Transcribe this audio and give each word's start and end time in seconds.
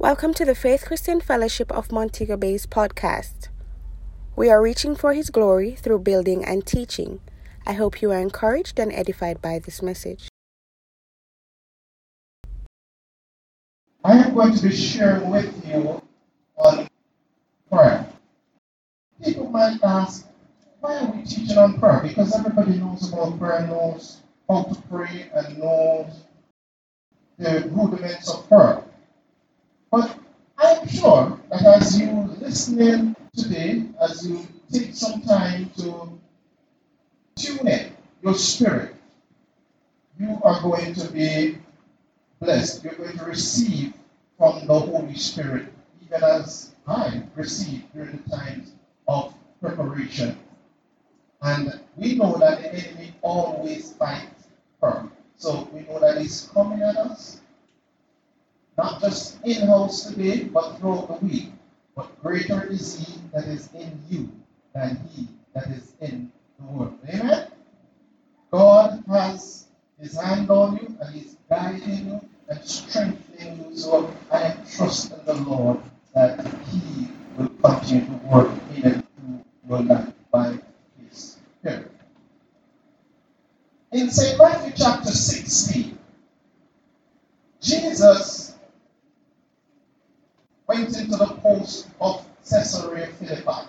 Welcome 0.00 0.32
to 0.34 0.44
the 0.44 0.54
Faith 0.54 0.84
Christian 0.86 1.20
Fellowship 1.20 1.72
of 1.72 1.90
Montego 1.90 2.36
Bay's 2.36 2.66
podcast. 2.66 3.48
We 4.36 4.48
are 4.48 4.62
reaching 4.62 4.94
for 4.94 5.12
His 5.12 5.28
glory 5.28 5.72
through 5.72 5.98
building 5.98 6.44
and 6.44 6.64
teaching. 6.64 7.20
I 7.66 7.72
hope 7.72 8.00
you 8.00 8.12
are 8.12 8.20
encouraged 8.20 8.78
and 8.78 8.92
edified 8.92 9.42
by 9.42 9.58
this 9.58 9.82
message. 9.82 10.28
I 14.04 14.18
am 14.18 14.34
going 14.34 14.54
to 14.54 14.62
be 14.62 14.70
sharing 14.70 15.30
with 15.30 15.66
you 15.66 16.00
on 16.58 16.86
prayer. 17.68 18.06
People 19.24 19.50
might 19.50 19.82
ask, 19.82 20.28
why 20.78 21.00
are 21.00 21.10
we 21.10 21.24
teaching 21.24 21.58
on 21.58 21.80
prayer? 21.80 22.02
Because 22.04 22.32
everybody 22.36 22.78
knows 22.78 23.12
about 23.12 23.36
prayer, 23.36 23.66
knows 23.66 24.18
how 24.48 24.62
to 24.62 24.80
pray, 24.82 25.28
and 25.34 25.58
knows 25.58 26.22
the 27.36 27.68
rudiments 27.72 28.32
of 28.32 28.48
prayer. 28.48 28.84
But 29.90 30.18
I'm 30.58 30.86
sure 30.88 31.40
that 31.50 31.64
as 31.64 31.98
you 31.98 32.10
listening 32.40 33.16
today, 33.36 33.84
as 34.00 34.28
you 34.28 34.46
take 34.70 34.94
some 34.94 35.22
time 35.22 35.70
to 35.78 36.10
tune 37.36 37.68
in 37.68 37.92
your 38.22 38.34
spirit, 38.34 38.94
you 40.20 40.38
are 40.42 40.60
going 40.60 40.94
to 40.94 41.10
be 41.10 41.58
blessed. 42.40 42.84
You're 42.84 42.94
going 42.94 43.16
to 43.16 43.24
receive 43.24 43.94
from 44.36 44.66
the 44.66 44.78
Holy 44.78 45.14
Spirit, 45.14 45.72
even 46.04 46.22
as 46.22 46.72
I 46.86 47.22
received 47.34 47.92
during 47.94 48.22
the 48.24 48.36
times 48.36 48.72
of 49.06 49.34
preparation. 49.60 50.38
And 51.40 51.80
we 51.96 52.14
know 52.16 52.36
that 52.38 52.60
the 52.60 52.74
enemy 52.74 53.14
always 53.22 53.92
fights 53.92 54.48
firm. 54.80 55.12
So 55.36 55.68
we 55.72 55.80
know 55.82 56.00
that 56.00 56.20
he's 56.20 56.50
coming 56.52 56.82
at 56.82 56.96
us 56.96 57.40
not 58.78 59.00
just 59.00 59.44
in 59.44 59.66
house 59.66 60.04
today, 60.04 60.44
but 60.44 60.78
throughout 60.78 61.08
the 61.20 61.26
week. 61.26 61.52
But 61.96 62.22
greater 62.22 62.64
is 62.70 62.96
he 63.00 63.20
that 63.34 63.44
is 63.44 63.68
in 63.74 64.00
you 64.08 64.30
than 64.72 64.96
he 65.12 65.26
that 65.52 65.66
is 65.66 65.92
in 66.00 66.30
the 66.58 66.66
world. 66.66 66.98
Amen? 67.12 67.48
God 68.52 69.02
has 69.08 69.66
his 70.00 70.18
hand 70.18 70.48
on 70.48 70.76
you 70.76 70.96
and 71.00 71.14
he's 71.14 71.36
guiding 71.50 72.06
you 72.06 72.20
and 72.48 72.64
strengthening 72.64 73.66
you. 73.68 73.76
So 73.76 74.14
I 74.30 74.42
am 74.42 74.58
trusting 74.76 75.24
the 75.26 75.34
Lord 75.34 75.80
that 76.14 76.46
he 76.70 77.08
will 77.36 77.48
continue 77.48 78.06
to 78.06 78.26
work 78.26 78.50
in 78.76 78.82
and 78.84 79.04
through 79.16 79.44
your 79.68 79.82
life 79.82 80.12
by 80.30 80.56
his 81.02 81.38
spirit. 81.58 81.90
In 83.90 84.08
St. 84.10 84.38
Matthew 84.38 84.72
chapter 84.76 85.10
16, 85.10 85.98
Jesus 87.60 88.48
went 90.68 90.96
into 90.96 91.16
the 91.16 91.26
post 91.42 91.88
of 92.00 92.24
Caesarea 92.48 93.08
Philippi 93.18 93.68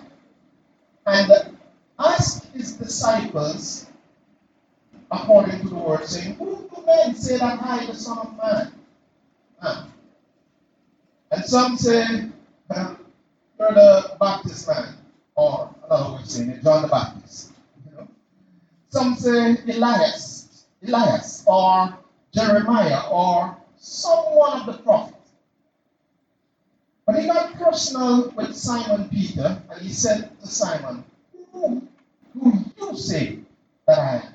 and 1.06 1.56
asked 1.98 2.44
his 2.52 2.76
according 5.10 5.60
to 5.60 5.68
the 5.68 5.74
word, 5.74 6.04
saying, 6.06 6.34
Who 6.36 6.68
do 6.74 6.86
men 6.86 7.14
say 7.14 7.38
that 7.38 7.62
I, 7.62 7.86
the 7.86 7.94
Son 7.94 8.18
of 8.18 8.36
Man? 8.36 8.72
And 11.32 11.44
some 11.44 11.76
say, 11.76 12.28
You're 12.70 12.96
the 13.58 14.16
Baptist 14.18 14.66
man, 14.66 14.94
or 15.36 15.74
another 15.86 16.14
way 16.14 16.20
of 16.22 16.28
saying 16.30 16.50
it, 16.50 16.64
John 16.64 16.82
the 16.82 16.88
Baptist. 16.88 17.52
You 17.86 17.96
know? 17.96 18.08
Some 18.88 19.14
say 19.14 19.56
Elias, 19.68 20.66
Elias, 20.86 21.44
or 21.46 21.96
Jeremiah, 22.32 23.08
or 23.10 23.56
someone 23.78 24.60
of 24.60 24.66
the 24.66 24.82
prophets. 24.82 25.16
But 27.06 27.20
he 27.20 27.26
got 27.26 27.54
personal 27.54 28.30
with 28.30 28.54
Simon 28.56 29.08
Peter, 29.08 29.60
and 29.70 29.82
he 29.82 29.92
said 29.92 30.30
to 30.40 30.46
Simon, 30.46 31.04
Hmm, 32.38 32.50
Who 32.76 32.90
you 32.92 32.96
say 32.96 33.38
that 33.86 33.98
I 33.98 34.16
am? 34.16 34.32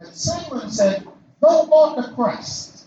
And 0.00 0.08
Simon 0.14 0.70
said, 0.70 1.06
Thou 1.40 1.68
art 1.72 1.96
the 1.96 2.14
Christ, 2.14 2.86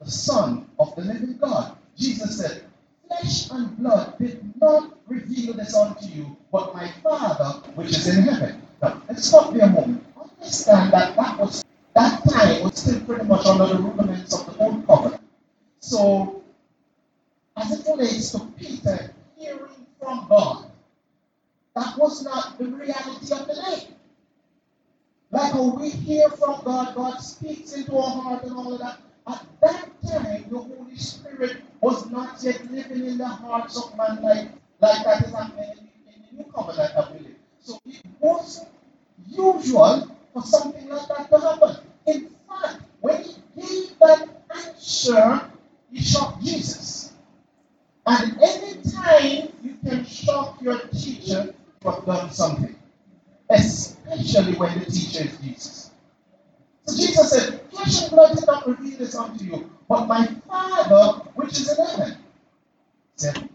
the 0.00 0.10
Son 0.10 0.68
of 0.78 0.94
the 0.96 1.02
living 1.02 1.38
God. 1.38 1.76
Jesus 1.96 2.38
said, 2.38 2.64
Flesh 3.08 3.50
and 3.50 3.76
blood 3.78 4.16
did 4.18 4.42
not 4.60 4.98
reveal 5.06 5.54
this 5.54 5.74
unto 5.74 6.06
you, 6.06 6.36
but 6.50 6.74
my 6.74 6.90
Father 7.02 7.60
which 7.74 7.90
is 7.90 8.08
in 8.08 8.24
heaven. 8.24 8.62
Now, 8.82 9.02
let's 9.08 9.28
stop 9.28 9.52
there 9.52 9.66
a 9.66 9.70
moment. 9.70 10.04
Understand 10.40 10.92
that 10.92 11.14
that 11.16 11.38
was 11.38 11.64
that 11.94 12.22
time 12.28 12.62
was 12.62 12.78
still 12.78 13.00
pretty 13.02 13.24
much 13.26 13.46
under 13.46 13.66
the 13.66 13.78
rudiments 13.80 14.32
of 14.34 14.46
the 14.46 14.64
old 14.64 14.86
covenant. 14.86 15.22
So 15.80 16.42
as 17.56 17.70
it 17.80 17.86
relates 17.90 18.32
to 18.32 18.40
Peter 18.58 19.12
hearing 19.36 19.86
from 20.00 20.26
God. 20.28 20.71
That 21.74 21.96
was 21.98 22.22
not 22.22 22.58
the 22.58 22.66
reality 22.66 23.32
of 23.32 23.46
the 23.46 23.54
day. 23.54 23.88
Like 25.30 25.54
when 25.54 25.80
we 25.80 25.88
hear 25.88 26.28
from 26.28 26.62
God, 26.64 26.94
God 26.94 27.16
speaks 27.18 27.72
into 27.72 27.96
our 27.96 28.10
heart 28.22 28.44
and 28.44 28.52
all 28.52 28.74
of 28.74 28.80
that. 28.80 28.98
At 29.26 29.46
that 29.62 29.88
time, 30.06 30.44
the 30.50 30.58
Holy 30.58 30.96
Spirit 30.96 31.58
was 31.80 32.10
not 32.10 32.42
yet 32.42 32.70
living 32.70 33.06
in 33.06 33.18
the 33.18 33.26
hearts 33.26 33.78
of 33.78 33.96
man 33.96 34.22
like, 34.22 34.48
like 34.80 35.04
that 35.04 35.24
is 35.24 35.32
happening 35.32 35.70
in, 35.78 36.36
the 36.36 36.44
new 36.44 36.52
covenant, 36.52 36.92
I 36.96 37.12
believe. 37.12 37.36
So 37.60 37.78
it 37.86 38.02
wasn't 38.20 38.68
usual 39.30 40.14
for 40.34 40.42
something 40.42 40.88
like 40.90 41.08
that 41.08 41.30
to 41.30 41.40
happen. 41.40 41.76
In 42.06 42.30
fact, 42.48 42.82
when 43.00 43.22
he 43.22 43.36
gave 43.56 43.98
that 44.00 44.28
answer, 44.54 45.50
he 45.90 46.00
shocked 46.02 46.42
Jesus. 46.44 47.12
And 48.06 48.36
anytime 48.42 49.52
you 49.62 49.76
can 49.86 50.04
shock 50.04 50.60
your 50.60 50.78
teacher, 50.88 51.54
you 51.84 51.90
have 51.90 52.04
done 52.04 52.30
something. 52.30 52.74
Especially 53.50 54.54
when 54.54 54.78
the 54.78 54.86
teacher 54.86 55.24
is 55.24 55.36
Jesus. 55.38 55.90
So 56.86 56.96
Jesus 56.96 57.30
said, 57.30 57.60
Flesh 57.70 58.02
and 58.02 58.10
blood 58.10 58.34
did 58.34 58.46
not 58.46 58.66
reveal 58.66 58.98
this 58.98 59.14
unto 59.14 59.44
you, 59.44 59.70
but 59.88 60.06
my 60.06 60.26
Father 60.48 61.30
which 61.34 61.52
is 61.52 61.78
in 61.78 61.86
heaven 61.86 62.16
said, 63.16 63.48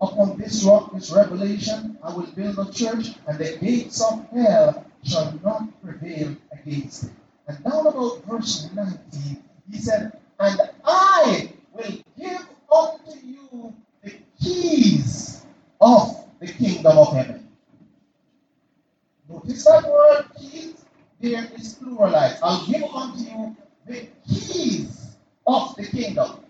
Upon 0.00 0.38
this 0.38 0.62
rock, 0.62 0.92
this 0.92 1.10
revelation, 1.10 1.98
I 2.04 2.14
will 2.14 2.26
build 2.26 2.58
a 2.58 2.72
church, 2.72 3.14
and 3.26 3.38
the 3.38 3.58
gates 3.60 4.00
of 4.00 4.28
hell 4.30 4.86
shall 5.02 5.32
not 5.42 5.82
prevail 5.82 6.36
against 6.52 7.04
it. 7.04 7.10
And 7.48 7.64
down 7.64 7.86
about 7.86 8.24
verse 8.24 8.70
19, 8.74 9.42
he 9.70 9.78
said, 9.78 10.16
And 10.38 10.60
I 10.84 11.52
will 11.72 11.98
give 12.16 12.46
unto 12.72 13.26
you 13.26 13.74
the 14.02 14.12
keys 14.40 15.44
of 15.80 16.28
the 16.38 16.46
kingdom 16.46 16.98
of 16.98 17.12
heaven. 17.16 17.48
Notice 19.28 19.64
that 19.64 19.84
word 19.84 20.26
keys 20.38 20.84
I'll 22.42 22.66
give 22.66 22.82
unto 22.84 23.24
you 23.24 23.56
the 23.86 24.06
keys 24.28 25.16
of 25.46 25.74
the 25.76 25.86
kingdom. 25.86 26.40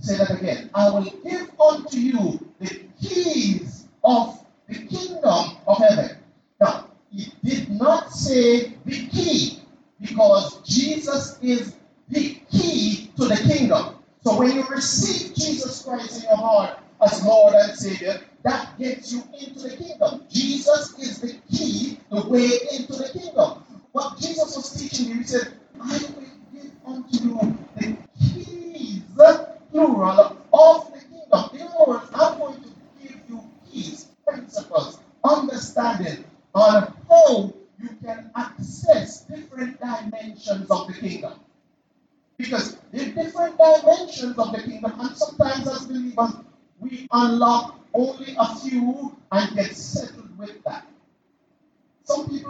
Say 0.00 0.16
that 0.16 0.30
again. 0.30 0.70
I 0.74 0.90
will 0.90 1.04
give 1.04 1.50
unto 1.60 1.96
you 1.96 2.40
the 2.58 2.80
keys 3.02 3.86
of 4.02 4.44
the 4.68 4.74
kingdom 4.74 5.56
of 5.66 5.78
heaven. 5.78 6.16
Now, 6.60 6.88
he 7.12 7.32
did 7.44 7.70
not 7.70 8.12
say 8.12 8.74
the 8.84 9.06
key 9.08 9.60
because 10.00 10.60
Jesus 10.62 11.38
is 11.42 11.74
the 12.08 12.40
key 12.50 13.10
to 13.16 13.26
the 13.26 13.36
kingdom. 13.36 13.96
So 14.22 14.38
when 14.38 14.52
you 14.52 14.64
receive 14.66 15.34
Jesus 15.34 15.82
Christ 15.82 16.16
in 16.16 16.22
your 16.24 16.36
heart 16.36 16.78
as 17.00 17.24
Lord 17.24 17.54
and 17.54 17.78
Savior, 17.78 18.20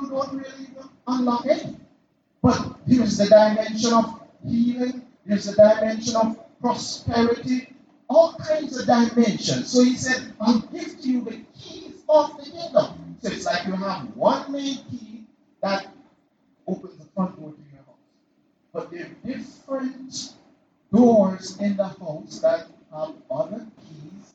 people 0.00 0.23
don't 0.23 0.37
really 0.38 0.69
unlock 1.06 1.47
it. 1.47 1.67
But 2.43 2.76
there's 2.87 3.19
the 3.19 3.26
dimension 3.26 3.93
of 3.93 4.20
healing, 4.47 5.06
there's 5.26 5.44
the 5.44 5.52
dimension 5.52 6.17
of 6.17 6.61
prosperity, 6.61 7.75
all 8.08 8.35
kinds 8.35 8.79
of 8.79 8.87
dimensions. 8.87 9.70
So 9.73 9.85
he 9.85 9.94
said, 9.97 10.32
I'll 10.41 10.61
give 10.61 11.00
to 11.00 11.08
you 11.08 11.23
the 11.23 11.38
keys 11.58 12.02
of 12.08 12.37
the 12.38 12.50
kingdom. 12.50 13.17
So 13.23 13.31
it's 13.31 13.44
like 13.44 13.67
you 13.67 13.75
have 13.75 14.17
one 14.17 14.52
main 14.52 14.79
key 14.91 15.25
that 15.62 15.87
opens 16.67 16.97
the 16.97 17.05
front 17.14 17.38
door 17.38 17.50
to 17.50 17.58
your 17.73 17.85
house. 17.85 17.97
but 18.73 18.91
they're 18.91 19.11
different 19.25 20.32
doors 20.93 21.58
in 21.58 21.76
the 21.76 21.88
house 21.88 22.41
that 22.41 22.67
have 22.93 23.14
other 23.31 23.67
keys 23.81 24.35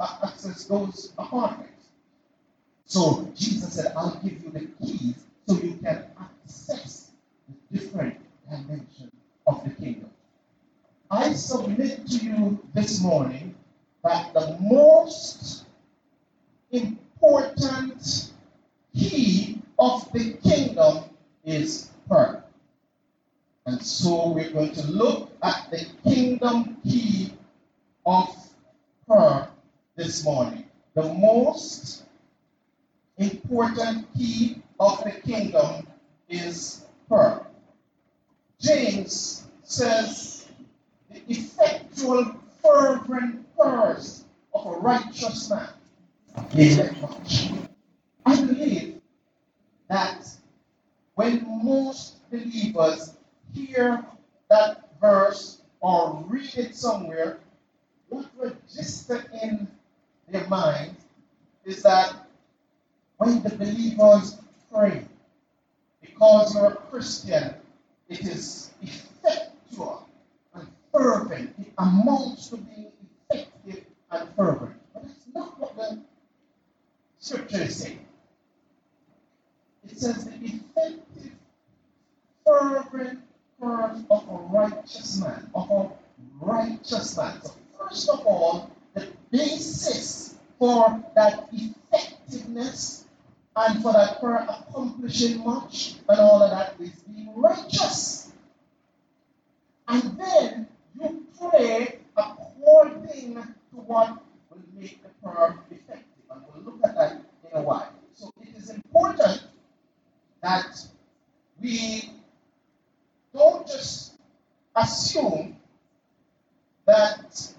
uh, 0.00 0.18
access 0.24 0.64
those 0.64 1.12
apartments. 1.18 1.71
So 2.92 3.26
Jesus 3.34 3.72
said, 3.72 3.94
I'll 3.96 4.20
give 4.22 4.42
you 4.44 4.50
the 4.50 4.66
keys 4.84 5.14
so 5.48 5.54
you 5.54 5.78
can 5.82 6.04
access 6.20 7.10
the 7.48 7.78
different 7.78 8.20
dimensions 8.50 9.14
of 9.46 9.64
the 9.64 9.70
kingdom. 9.70 10.10
I 11.10 11.32
submit 11.32 12.06
to 12.08 12.16
you 12.18 12.60
this 12.74 13.00
morning 13.00 13.54
that 14.04 14.34
the 14.34 14.58
most 14.60 15.64
important 16.70 18.32
key 18.94 19.62
of 19.78 20.12
the 20.12 20.34
kingdom 20.34 21.04
is 21.46 21.88
prayer. 22.06 22.44
And 23.64 23.82
so 23.82 24.32
we're 24.32 24.50
going 24.50 24.72
to 24.72 24.86
look 24.86 25.30
at 25.42 25.70
the 25.70 25.86
kingdom 26.04 26.76
key 26.84 27.32
of 28.04 28.36
prayer 29.08 29.48
this 29.96 30.22
morning. 30.26 30.66
The 30.92 31.04
most 31.14 32.02
important 33.18 34.06
key 34.14 34.62
of 34.80 35.02
the 35.04 35.10
kingdom 35.10 35.86
is 36.28 36.84
prayer. 37.08 37.46
James 38.60 39.46
says 39.64 40.48
the 41.10 41.20
effectual, 41.28 42.36
fervent 42.62 43.44
prayers 43.56 44.24
of 44.54 44.66
a 44.66 44.78
righteous 44.78 45.50
man 45.50 45.68
is 46.54 46.78
availeth 46.78 47.02
much. 47.02 47.50
I 48.24 48.36
believe 48.36 49.00
that 49.88 50.28
when 51.14 51.44
most 51.64 52.30
believers 52.30 53.14
hear 53.52 54.04
that 54.48 55.00
verse 55.00 55.62
or 55.80 56.24
read 56.28 56.54
it 56.56 56.76
somewhere, 56.76 57.40
what 58.08 58.26
register 58.38 59.24
in 59.42 59.66
their 60.28 60.46
mind 60.46 60.96
is 61.64 61.82
that 61.82 62.14
when 63.22 63.40
the 63.44 63.50
believers 63.50 64.36
pray, 64.72 65.04
because 66.00 66.56
you're 66.56 66.66
a 66.66 66.74
Christian, 66.74 67.54
it 68.08 68.20
is 68.20 68.72
effectual 68.82 70.08
and 70.54 70.66
fervent. 70.92 71.54
It 71.60 71.72
amounts 71.78 72.48
to 72.48 72.56
being 72.56 72.90
effective 73.30 73.84
and 74.10 74.28
fervent. 74.34 74.74
But 74.92 75.04
that's 75.04 75.26
not 75.32 75.60
what 75.60 75.76
the 75.76 76.00
scripture 77.20 77.62
is 77.62 77.76
saying. 77.76 78.04
It 79.88 80.00
says 80.00 80.24
the 80.24 80.34
effective, 80.44 81.32
fervent 82.44 83.20
prayers 83.60 84.02
of 84.10 84.28
a 84.28 84.36
righteous 84.52 85.20
man, 85.20 85.48
of 85.54 85.70
a 85.70 85.90
righteous 86.44 87.16
man. 87.16 87.40
So 87.40 87.52
first 87.78 88.08
of 88.08 88.26
all, 88.26 88.72
the 88.94 89.06
basis 89.30 90.34
for 90.58 91.00
that 91.14 91.48
effectiveness 91.52 93.01
and 93.54 93.82
for 93.82 93.92
that 93.92 94.18
prayer 94.20 94.46
accomplishing 94.48 95.44
much 95.44 95.96
and 96.08 96.20
all 96.20 96.42
of 96.42 96.50
that 96.50 96.74
is 96.80 96.90
being 97.02 97.32
righteous. 97.36 98.32
And 99.88 100.18
then 100.18 100.68
you 100.98 101.26
pray 101.38 101.98
according 102.16 103.34
to 103.34 103.76
what 103.76 104.22
will 104.50 104.58
make 104.74 105.02
the 105.02 105.08
prayer 105.22 105.58
effective. 105.70 106.06
And 106.30 106.42
we'll 106.54 106.64
look 106.64 106.80
at 106.84 106.94
that 106.96 107.12
in 107.12 107.58
a 107.58 107.62
while. 107.62 107.92
So 108.14 108.32
it 108.40 108.56
is 108.56 108.70
important 108.70 109.42
that 110.42 110.86
we 111.60 112.10
don't 113.34 113.66
just 113.66 114.14
assume 114.74 115.56
that 116.86 117.54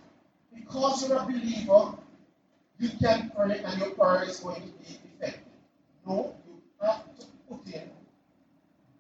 because 0.56 1.08
you're 1.08 1.18
a 1.20 1.26
believer, 1.26 1.94
you 2.80 2.90
can 3.00 3.32
pray 3.36 3.62
and 3.64 3.80
your 3.80 3.92
prayer 3.92 4.24
is 4.24 4.40
going 4.40 4.62
to 4.62 4.62
be. 4.62 5.00
No, 6.06 6.36
you 6.46 6.62
have 6.82 7.04
to 7.18 7.26
put 7.50 7.74
in 7.74 7.90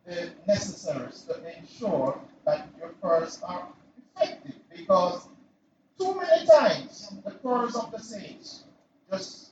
the 0.05 0.31
necessaries 0.47 1.21
to 1.23 1.57
ensure 1.57 2.19
that 2.45 2.67
your 2.77 2.89
prayers 2.89 3.41
are 3.43 3.67
effective 4.15 4.55
because 4.75 5.27
too 5.99 6.15
many 6.15 6.45
times 6.45 7.13
the 7.23 7.31
prayers 7.31 7.75
of 7.75 7.91
the 7.91 7.99
saints 7.99 8.63
just 9.11 9.51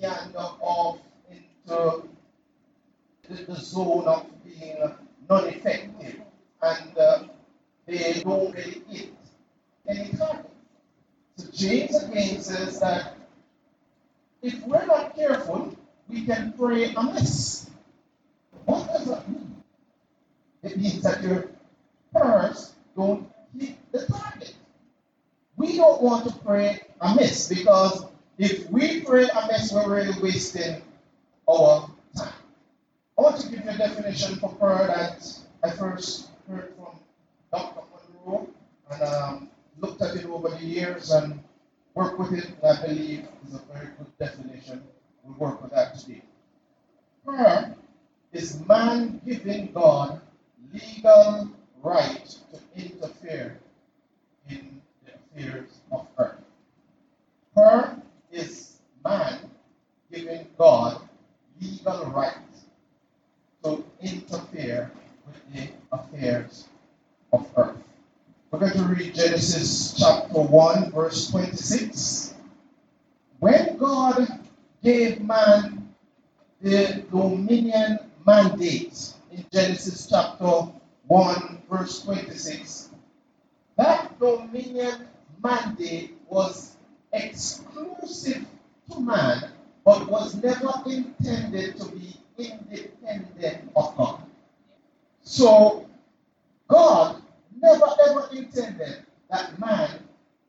meander 0.00 0.38
off 0.60 0.98
into 1.30 2.04
the, 3.28 3.42
the 3.44 3.54
zone 3.56 4.04
of 4.06 4.26
being 4.44 4.76
non-effective 5.28 6.20
and 6.62 6.98
uh, 6.98 7.24
they 7.86 8.22
don't 8.24 8.54
really 8.54 8.82
hit 8.88 9.14
any 9.88 10.08
target. 10.16 10.50
So 11.36 11.46
James 11.52 12.02
again 12.02 12.40
says 12.40 12.80
that 12.80 13.16
if 14.42 14.62
we're 14.66 14.86
not 14.86 15.14
careful, 15.14 15.74
we 16.08 16.24
can 16.24 16.52
pray 16.56 16.94
amiss. 16.94 17.70
What 18.64 18.86
does 18.88 19.06
that 19.06 19.28
mean? 19.28 19.62
It 20.62 20.76
means 20.76 21.02
that 21.02 21.22
your 21.22 21.50
prayers 22.12 22.74
don't 22.96 23.30
hit 23.58 23.76
the 23.92 24.06
target. 24.06 24.54
We 25.56 25.76
don't 25.76 26.02
want 26.02 26.26
to 26.26 26.34
pray 26.40 26.80
amiss 27.00 27.48
because 27.48 28.06
if 28.38 28.68
we 28.70 29.00
pray 29.00 29.28
amiss, 29.28 29.72
we're 29.72 29.94
really 29.94 30.20
wasting 30.20 30.82
our 31.48 31.90
time. 32.16 32.32
I 33.16 33.22
want 33.22 33.40
to 33.40 33.48
give 33.48 33.64
you 33.64 33.70
a 33.70 33.76
definition 33.76 34.36
for 34.36 34.50
prayer 34.54 34.86
that 34.88 35.38
I 35.62 35.70
first 35.70 36.30
heard 36.48 36.72
from 36.76 36.98
Dr. 37.52 37.82
Munroe 38.24 38.48
and 38.90 39.02
um, 39.02 39.50
looked 39.78 40.02
at 40.02 40.16
it 40.16 40.24
over 40.26 40.48
the 40.48 40.64
years 40.64 41.10
and 41.10 41.40
worked 41.94 42.18
with 42.18 42.32
it, 42.32 42.50
and 42.62 42.78
I 42.78 42.86
believe 42.86 43.28
is 43.46 43.54
a 43.54 43.62
very 43.72 43.88
good 43.98 44.18
definition. 44.18 44.82
We'll 45.24 45.36
work 45.36 45.62
with 45.62 45.72
that. 45.72 46.04
Prayer 47.24 47.74
is 48.32 48.60
man 48.66 49.20
giving 49.26 49.72
God 49.72 50.20
legal 50.72 51.50
right 51.82 52.36
to 52.52 52.60
interfere 52.76 53.58
in 54.48 54.80
the 55.04 55.12
affairs 55.14 55.70
of 55.90 56.06
earth. 56.18 56.44
Prayer 57.54 57.96
is 58.32 58.78
man 59.04 59.38
giving 60.12 60.46
God 60.58 61.00
legal 61.60 62.06
right 62.06 62.36
to 63.62 63.84
interfere 64.02 64.90
with 65.26 65.54
the 65.54 65.68
affairs 65.92 66.68
of 67.32 67.46
earth. 67.56 67.76
We're 68.50 68.58
going 68.58 68.72
to 68.72 68.84
read 68.84 69.14
Genesis 69.14 69.94
chapter 69.98 70.40
1, 70.40 70.92
verse 70.92 71.30
26. 71.30 72.23
Gave 74.84 75.22
man 75.22 75.94
the 76.60 77.02
dominion 77.10 78.00
mandate 78.26 79.14
in 79.32 79.46
Genesis 79.50 80.06
chapter 80.10 80.68
1, 81.06 81.62
verse 81.70 82.02
26, 82.02 82.90
that 83.78 84.18
dominion 84.20 85.08
mandate 85.42 86.18
was 86.28 86.76
exclusive 87.14 88.44
to 88.90 89.00
man, 89.00 89.52
but 89.86 90.06
was 90.06 90.34
never 90.34 90.74
intended 90.84 91.80
to 91.80 91.86
be 91.86 92.20
independent 92.36 93.70
of 93.74 93.96
God. 93.96 94.22
So, 95.22 95.88
God 96.68 97.22
never 97.58 97.86
ever 98.06 98.28
intended 98.34 99.06
that 99.30 99.58
man 99.58 100.00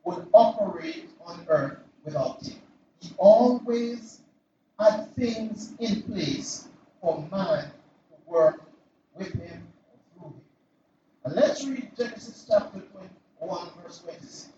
would 0.04 0.26
operate 0.34 1.08
on 1.24 1.42
earth 1.48 1.78
without 2.04 2.44
him. 2.44 2.56
He 3.00 3.14
always 3.16 4.20
had 4.78 5.14
things 5.16 5.72
in 5.78 6.02
place 6.02 6.68
for 7.00 7.26
man 7.30 7.64
to 7.64 8.30
work 8.30 8.62
with 9.14 9.32
him 9.32 9.66
or 9.90 9.98
through 10.14 10.28
him. 10.28 10.40
And 11.24 11.34
let's 11.34 11.64
read 11.64 11.90
Genesis 11.96 12.46
chapter 12.48 12.80
21, 13.40 13.68
verse 13.82 13.98
26. 14.00 14.48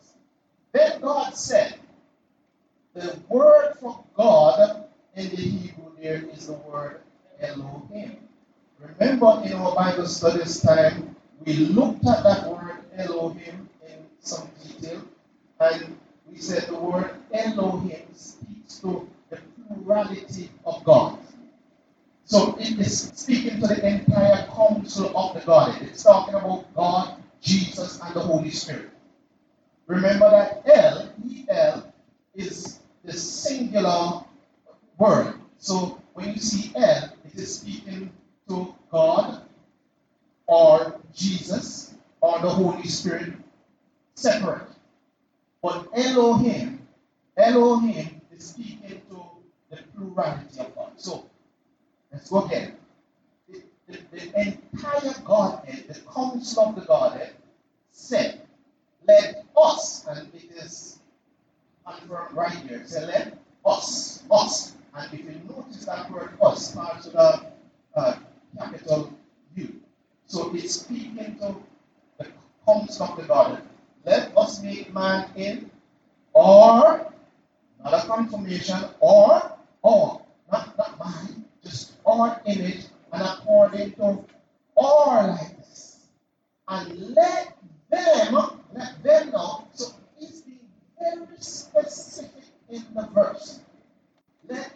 Then 0.72 1.00
God 1.00 1.34
said, 1.34 1.74
the 2.94 3.18
word 3.28 3.74
for 3.80 4.02
God 4.16 4.84
in 5.14 5.28
the 5.30 5.36
Hebrew 5.36 5.92
there 6.00 6.24
is 6.32 6.46
the 6.46 6.54
word 6.54 7.00
Elohim. 7.40 8.16
Remember 8.80 9.42
in 9.44 9.52
our 9.52 9.74
Bible 9.74 10.06
studies 10.06 10.60
time, 10.60 11.14
we 11.44 11.54
looked 11.54 12.06
at 12.06 12.22
that 12.24 12.46
word 12.48 12.78
Elohim 12.96 13.68
in 13.86 13.98
some 14.20 14.48
detail, 14.62 15.02
and 15.60 15.96
we 16.30 16.38
said 16.38 16.64
the 16.68 16.74
word 16.74 17.10
Elohim 17.32 18.02
speaks 18.14 18.78
to 18.80 19.08
plurality 19.68 20.50
of 20.64 20.82
God. 20.84 21.18
So 22.24 22.56
it 22.58 22.78
is 22.78 23.10
speaking 23.14 23.60
to 23.60 23.68
the 23.68 23.86
entire 23.86 24.46
council 24.48 25.16
of 25.16 25.34
the 25.34 25.40
Godhead. 25.40 25.88
It's 25.88 26.02
talking 26.02 26.34
about 26.34 26.74
God, 26.74 27.22
Jesus, 27.40 28.00
and 28.02 28.14
the 28.14 28.20
Holy 28.20 28.50
Spirit. 28.50 28.90
Remember 29.86 30.30
that 30.30 30.62
El, 30.66 31.10
E-L, 31.26 31.92
is 32.34 32.80
the 33.04 33.12
singular 33.14 34.24
word. 34.98 35.34
So 35.58 36.00
when 36.12 36.34
you 36.34 36.40
see 36.40 36.72
L, 36.76 37.10
it 37.24 37.34
is 37.34 37.60
speaking 37.60 38.12
to 38.48 38.74
God 38.92 39.42
or 40.46 41.00
Jesus 41.14 41.94
or 42.20 42.38
the 42.40 42.50
Holy 42.50 42.86
Spirit 42.86 43.32
separate. 44.14 44.66
But 45.62 45.88
Elohim, 45.94 46.86
Elohim 47.36 48.20
is 48.36 48.50
speaking 48.50 49.00
to 49.10 49.22
the 49.70 49.78
plurality 49.94 50.60
of 50.60 50.74
God. 50.74 50.92
So 50.96 51.26
let's 52.12 52.30
go 52.30 52.44
again. 52.44 52.76
The, 53.48 53.62
the, 53.88 53.98
the 54.12 54.40
entire 54.40 55.14
Godhead, 55.24 55.84
the 55.88 56.00
council 56.12 56.64
of 56.64 56.74
the 56.74 56.82
Godhead, 56.82 57.34
said, 57.92 58.40
Let 59.06 59.44
us, 59.56 60.06
and 60.08 60.28
it 60.34 60.50
is 60.56 60.98
confirmed 61.86 62.34
right 62.34 62.52
here, 62.52 62.82
say, 62.86 63.06
Let 63.06 63.38
us, 63.64 64.22
us. 64.30 64.72
And 64.94 65.12
if 65.12 65.20
you 65.20 65.40
notice 65.48 65.84
that 65.84 66.10
word 66.10 66.30
us 66.42 66.72
starts 66.72 67.06
with 67.06 67.14
a 67.14 67.52
uh, 67.94 68.16
capital 68.56 69.12
U. 69.56 69.80
So 70.26 70.54
it's 70.54 70.80
speaking 70.80 71.36
to 71.40 71.56
the 72.18 72.26
council 72.66 73.06
of 73.06 73.16
the 73.16 73.22
Godhead. 73.22 73.62
Let 74.04 74.36
us 74.36 74.62
make 74.62 74.92
man 74.92 75.30
in 75.36 75.70
or 76.32 77.12
not 77.82 77.94
a 77.94 78.06
confirmation 78.06 78.78
or 79.00 79.57
or 79.82 80.22
not 80.50 80.76
not 80.78 80.98
mine, 80.98 81.44
just 81.62 81.92
our 82.06 82.40
image 82.46 82.86
and 83.12 83.22
according 83.22 83.92
to 83.92 84.24
our 84.76 85.28
likeness. 85.28 86.06
And 86.66 87.14
let 87.14 87.56
them 87.90 88.58
let 88.74 89.02
them 89.02 89.30
know. 89.30 89.66
So 89.74 89.86
it's 90.20 90.42
being 90.42 90.58
very 90.98 91.26
specific 91.38 92.44
in 92.68 92.84
the 92.94 93.08
verse. 93.14 93.60
Let 94.48 94.72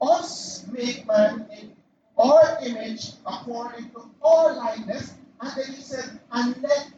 us 0.00 0.66
make 0.72 1.06
man 1.06 1.46
in 1.58 1.72
our 2.18 2.58
image 2.64 3.12
according 3.24 3.90
to 3.90 4.02
our 4.22 4.54
likeness. 4.54 5.14
And 5.40 5.52
then 5.56 5.74
he 5.74 5.82
said, 5.82 6.18
and 6.32 6.56
let 6.62 6.88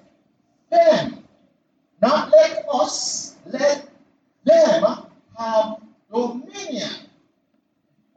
them, 0.71 1.25
not 2.01 2.31
let 2.31 2.65
us, 2.73 3.35
let 3.47 3.89
them 4.45 4.85
have 5.37 5.77
dominion 6.13 7.08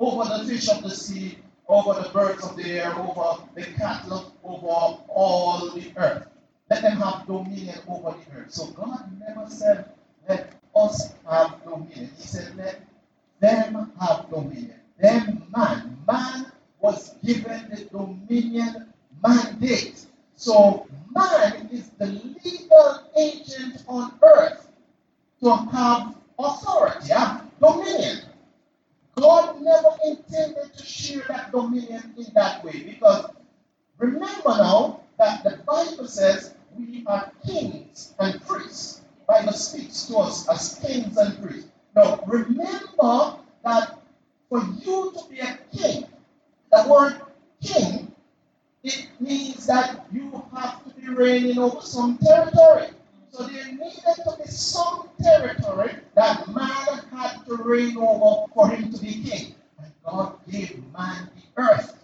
over 0.02 0.38
the 0.38 0.46
fish 0.46 0.68
of 0.68 0.82
the 0.82 0.90
sea, 0.90 1.38
over 1.68 2.02
the 2.02 2.10
birds 2.10 2.44
of 2.44 2.58
the 2.58 2.72
air, 2.72 2.94
over 2.98 3.44
the 3.54 3.64
cattle, 3.64 4.34
over 4.44 4.68
all 4.68 5.70
the 5.76 5.92
earth. 5.96 6.28
Let 6.72 6.82
them 6.82 6.98
have 6.98 7.28
dominion 7.28 7.78
over 7.88 8.16
the 8.18 8.40
earth. 8.40 8.52
So 8.52 8.66
God 8.68 9.12
never 9.28 9.48
said, 9.48 9.92
let 10.28 10.54
us 10.76 11.14
have 11.30 11.64
dominion. 11.64 12.10
He 12.18 12.24
said, 12.24 12.56
let 12.58 12.82
them 13.40 13.92
have 14.02 14.30
dominion. 14.30 14.80
Them 15.00 15.44
man. 15.56 15.98
Man 16.08 16.52
was 16.80 17.16
given 17.24 17.70
the 17.70 17.86
dominion 17.86 18.92
mandate. 19.24 20.06
So 20.36 20.88
man 21.16 21.70
is 21.72 21.90
the 22.00 22.08
legal 22.08 23.04
agent 23.16 23.84
on 23.88 24.14
earth 24.24 24.68
to 25.44 25.56
have 25.56 26.16
authority, 26.40 27.14
have 27.14 27.46
dominion. 27.62 28.22
God 29.16 29.62
never 29.62 29.90
intended 30.06 30.74
to 30.74 30.86
share 30.86 31.24
that 31.28 31.52
dominion 31.52 32.14
in 32.18 32.26
that 32.34 32.64
way 32.64 32.84
because 32.84 33.30
remember 33.98 34.50
now 34.50 35.02
that 35.18 35.44
the 35.44 35.58
Bible 35.66 36.08
says 36.08 36.56
we 36.78 37.04
are 37.08 37.32
kings 37.46 38.14
and 38.20 38.46
priests. 38.46 39.02
The 39.20 39.26
Bible 39.34 39.54
speaks 39.54 40.06
to 40.06 40.18
us 40.18 40.48
as 40.50 40.80
kings 40.86 41.18
and 41.18 41.42
priests. 41.42 41.70
Now 41.96 42.24
remember 42.26 43.38
that 43.64 44.00
for 44.50 44.64
you 44.80 45.14
to 45.16 45.30
be 45.30 45.40
a 45.40 45.60
king, 45.76 46.06
the 46.72 46.88
word 46.88 47.22
king, 47.62 48.14
it 48.84 49.08
means 49.20 49.68
that 49.68 50.06
you 50.12 50.44
have 50.56 50.84
to 50.86 50.90
be 51.00 51.10
reigning 51.10 51.60
over 51.60 51.82
some 51.82 52.18
territory. 52.18 52.88
So 53.32 53.44
there 53.44 53.66
needed 53.66 54.04
to 54.04 54.38
be 54.44 54.50
some 54.50 55.10
territory 55.22 55.96
that 56.16 56.48
man 56.50 57.00
had 57.12 57.46
to 57.48 57.56
reign 57.56 57.98
over 57.98 58.52
for 58.54 58.70
him 58.70 58.92
to 58.92 59.02
be 59.02 59.24
king. 59.24 59.56
And 59.82 59.92
God 60.06 60.36
gave 60.50 60.84
man 60.92 61.30
the 61.36 61.62
earth 61.62 61.98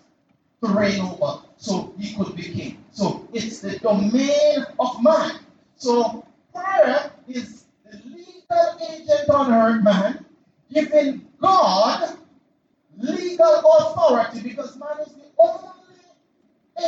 to 0.63 0.69
reign 0.69 1.01
over 1.01 1.41
so 1.57 1.93
he 1.99 2.15
could 2.15 2.33
be 2.35 2.43
king. 2.43 2.83
So 2.91 3.27
it's 3.33 3.59
the 3.59 3.77
domain 3.79 4.65
of 4.79 5.03
man. 5.03 5.39
So 5.75 6.25
prayer 6.53 7.11
is 7.27 7.65
the 7.85 7.97
legal 8.05 8.77
agent 8.89 9.29
on 9.29 9.53
earth, 9.53 9.83
man, 9.83 10.25
giving 10.73 11.27
God 11.41 12.17
legal 12.97 13.63
authority 13.79 14.41
because 14.41 14.77
man 14.77 15.01
is 15.05 15.13
the 15.13 15.25
only 15.37 15.67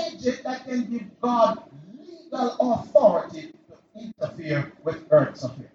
agent 0.08 0.43
that 0.43 0.65
can 0.65 0.89
give 0.89 1.22
God 1.22 1.63
legal 1.91 2.55
authority 2.60 3.51
interfere 3.96 4.72
with 4.84 5.05
earth's 5.12 5.43
affairs. 5.43 5.69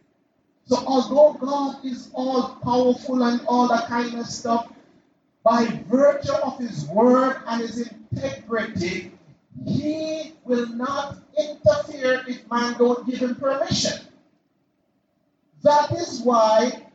So 0.66 0.76
although 0.86 1.38
God 1.38 1.84
is 1.84 2.10
all 2.14 2.56
powerful 2.62 3.22
and 3.22 3.40
all 3.46 3.68
that 3.68 3.86
kind 3.86 4.18
of 4.18 4.26
stuff, 4.26 4.72
by 5.42 5.66
virtue 5.88 6.32
of 6.32 6.58
his 6.58 6.86
word 6.86 7.36
and 7.46 7.60
his 7.60 7.90
integrity, 8.12 9.12
he 9.66 10.32
will 10.44 10.66
not 10.68 11.18
interfere 11.38 12.24
if 12.26 12.50
man 12.50 12.74
don't 12.78 13.06
give 13.06 13.20
him 13.20 13.34
permission. 13.34 14.00
That 15.62 15.92
is 15.92 16.20
why 16.22 16.86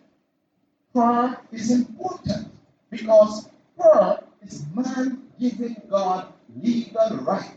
prayer 0.94 1.40
is 1.52 1.72
important 1.72 2.48
because 2.90 3.50
prayer 3.80 4.20
is 4.42 4.66
man 4.74 5.24
giving 5.40 5.80
God 5.90 6.34
legal 6.62 7.18
right 7.18 7.54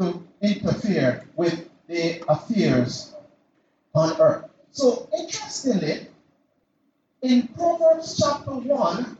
to 0.00 0.22
interfere 0.40 1.26
with 1.36 1.68
the 1.86 2.22
affairs 2.28 3.14
on 3.94 4.20
earth. 4.20 4.50
So, 4.72 5.08
interestingly, 5.18 6.06
in 7.22 7.48
Proverbs 7.48 8.20
chapter 8.20 8.52
1, 8.52 9.18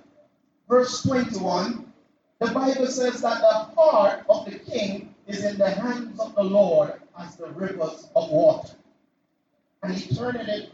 verse 0.68 1.02
21, 1.02 1.92
the 2.38 2.50
Bible 2.50 2.86
says 2.86 3.22
that 3.22 3.40
the 3.40 3.80
heart 3.80 4.24
of 4.28 4.44
the 4.44 4.58
king 4.58 5.14
is 5.26 5.44
in 5.44 5.56
the 5.58 5.70
hands 5.70 6.20
of 6.20 6.34
the 6.34 6.42
Lord 6.42 6.92
as 7.18 7.36
the 7.36 7.48
rivers 7.48 8.08
of 8.14 8.30
water. 8.30 8.74
And 9.82 9.94
he 9.94 10.14
turneth 10.14 10.48
it 10.48 10.70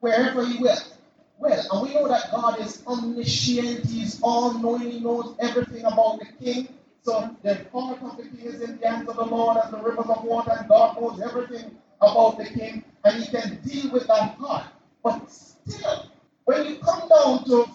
wherever 0.00 0.44
he 0.44 0.58
will. 0.58 0.76
Well, 1.38 1.66
and 1.72 1.82
we 1.82 1.94
know 1.94 2.08
that 2.08 2.30
God 2.30 2.60
is 2.60 2.82
omniscient, 2.86 3.86
He's 3.86 4.20
all 4.22 4.54
knowing, 4.54 4.90
He 4.90 5.00
knows 5.00 5.34
everything 5.40 5.84
about 5.84 6.20
the 6.20 6.26
king. 6.42 6.68
So 7.04 7.36
the 7.42 7.66
heart 7.70 8.02
of 8.02 8.16
the 8.16 8.22
king 8.22 8.46
is 8.46 8.62
in 8.62 8.78
the 8.78 8.88
hands 8.88 9.06
of 9.10 9.16
the 9.16 9.26
Lord 9.26 9.58
as 9.62 9.70
the 9.70 9.76
rivers 9.76 10.06
of 10.08 10.24
water, 10.24 10.52
and 10.58 10.66
God 10.66 10.98
knows 10.98 11.20
everything 11.20 11.76
about 12.00 12.38
the 12.38 12.46
king, 12.46 12.82
and 13.04 13.22
He 13.22 13.30
can 13.30 13.60
deal 13.62 13.92
with 13.92 14.06
that 14.06 14.36
heart. 14.36 14.64
But 15.02 15.30
still, 15.30 16.06
when 16.46 16.64
you 16.64 16.76
come 16.76 17.06
down 17.10 17.44
to 17.44 17.66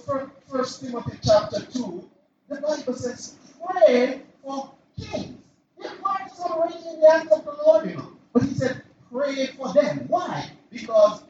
First 0.48 0.84
Timothy 0.84 1.20
chapter 1.24 1.62
2, 1.62 2.10
the 2.50 2.56
Bible 2.56 2.94
says, 2.96 3.36
pray 3.64 4.24
for 4.44 4.72
kings. 5.00 5.38
Their 5.80 5.92
heart 6.02 6.32
is 6.32 6.40
already 6.40 6.80
in 6.90 7.00
the 7.00 7.12
hands 7.12 7.32
of 7.32 7.46
the 7.46 7.56
Lord, 7.64 7.88
you 7.88 7.98
know. 7.98 8.14
But 8.34 8.44
he 8.44 8.56
said, 8.56 8.82
pray 9.12 9.46
for 9.56 9.72
them. 9.74 10.06
Why? 10.08 10.50
Because 10.72 11.22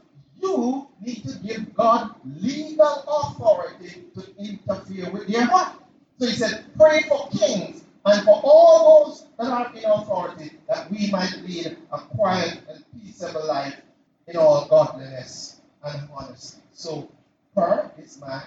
you 0.41 0.87
need 1.01 1.25
to 1.25 1.37
give 1.39 1.73
God 1.73 2.15
legal 2.23 3.03
authority 3.05 4.05
to 4.15 4.25
interfere 4.39 5.11
with 5.11 5.27
their 5.27 5.43
heart. 5.43 5.73
So 6.17 6.27
he 6.27 6.33
said, 6.33 6.63
pray 6.77 7.01
for 7.09 7.27
kings 7.37 7.83
and 8.05 8.23
for 8.23 8.41
all 8.43 9.05
those 9.05 9.25
that 9.37 9.47
are 9.47 9.75
in 9.75 9.85
authority 9.85 10.51
that 10.67 10.89
we 10.89 11.09
might 11.11 11.35
lead 11.45 11.77
a 11.91 11.99
quiet 11.99 12.59
and 12.69 12.83
peaceable 12.93 13.45
life 13.47 13.81
in 14.27 14.37
all 14.37 14.67
godliness 14.67 15.61
and 15.83 16.07
honesty. 16.15 16.61
So 16.73 17.09
prayer 17.53 17.91
is 17.97 18.19
man 18.21 18.43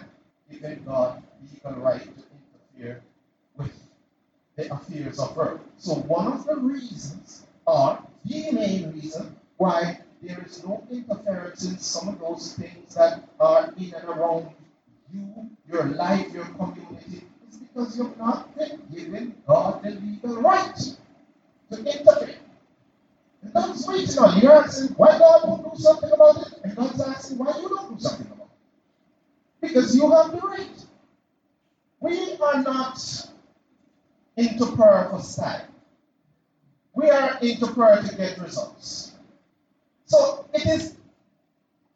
giving 0.50 0.82
God 0.85 1.23
legal 1.50 1.82
right 1.82 2.02
to 2.02 2.23
interfere 2.78 3.02
with 3.56 3.73
the 4.56 4.73
affairs 4.73 5.18
of 5.18 5.37
earth. 5.38 5.61
So 5.78 5.94
one 5.94 6.32
of 6.32 6.47
the 6.47 6.56
reasons, 6.56 7.47
or 7.66 7.99
the 8.25 8.52
main 8.52 8.92
reason, 8.92 9.37
why 9.56 9.99
there 10.23 10.42
is 10.47 10.64
no 10.64 10.87
interference 10.90 11.64
in 11.64 11.78
some 11.78 12.09
of 12.09 12.21
those 12.21 12.54
things 12.54 12.94
that 12.94 13.28
are 13.40 13.73
in 13.76 13.92
and 13.94 14.09
around 14.09 14.49
you, 15.12 15.50
your 15.71 15.85
life, 15.85 16.32
your 16.32 16.44
community. 16.44 17.25
It's 17.47 17.56
because 17.56 17.99
you've 17.99 18.16
not 18.18 18.51
given 18.94 19.34
God 19.46 19.82
the 19.82 19.90
legal 19.90 20.42
right 20.42 20.76
to 21.70 21.78
interfere. 21.78 22.37
And 23.42 23.52
God's 23.52 23.87
waiting 23.87 24.18
on 24.18 24.37
you. 24.37 24.42
You're 24.42 24.52
asking 24.52 24.94
why 24.96 25.18
God 25.18 25.49
won't 25.49 25.75
do 25.75 25.82
something 25.82 26.11
about 26.12 26.46
it, 26.46 26.52
and 26.64 26.76
God's 26.76 27.00
asking 27.00 27.38
why 27.38 27.58
you 27.61 27.68
don't 27.68 27.96
do 27.96 28.00
something 28.00 28.26
about 28.26 28.49
it. 28.49 29.66
Because 29.66 29.96
you 29.96 30.11
have 30.11 30.32
the 30.32 30.38
right. 30.38 30.68
We 32.00 32.37
are 32.37 32.62
not 32.62 32.99
into 34.37 34.66
prayer 34.76 35.08
for 35.11 35.20
style. 35.20 35.66
We 36.94 37.11
are 37.11 37.38
into 37.40 37.66
prayer 37.68 38.02
to 38.02 38.16
get 38.16 38.38
results. 38.38 39.12
So 40.06 40.46
it 40.52 40.66
is 40.66 40.96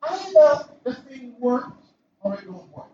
either 0.03 0.65
the 0.85 0.95
thing 0.95 1.35
works 1.39 1.77
or 2.23 2.35
it 2.35 2.45
don't 2.45 2.75
work. 2.75 2.87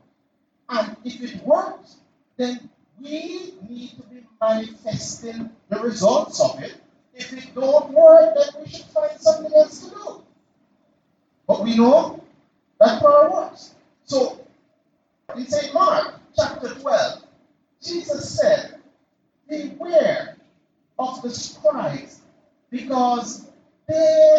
And 0.68 0.96
if 1.04 1.22
it 1.22 1.44
works, 1.44 1.96
then 2.36 2.70
we 3.00 3.54
need 3.68 3.90
to 3.90 4.02
be 4.04 4.26
the 5.02 5.78
results 5.80 6.40
of 6.40 6.62
it. 6.62 6.74
If 7.14 7.32
it 7.32 7.54
don't 7.54 7.90
work, 7.90 8.34
then 8.36 8.62
we 8.62 8.70
should 8.70 8.86
find 8.86 9.20
something 9.20 9.52
else 9.54 9.80
to 9.84 9.90
do. 9.90 10.22
But 11.46 11.62
we 11.62 11.76
know 11.76 12.22
that 12.80 13.02
prayer 13.02 13.30
works. 13.30 13.74
So 14.04 14.40
in 15.36 15.46
St. 15.46 15.74
Mark 15.74 16.14
chapter 16.36 16.74
12, 16.74 17.24
Jesus 17.82 18.38
said, 18.38 18.80
Beware 19.48 20.36
of 20.98 21.20
the 21.22 21.30
scribes 21.30 22.20
because 22.70 23.46
they, 23.86 24.38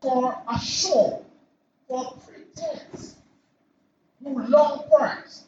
for 0.00 0.36
a 0.48 0.58
show, 0.58 1.24
for 1.86 2.16
pretense, 2.26 3.16
do 4.22 4.30
long 4.48 4.84
prayers. 4.90 5.44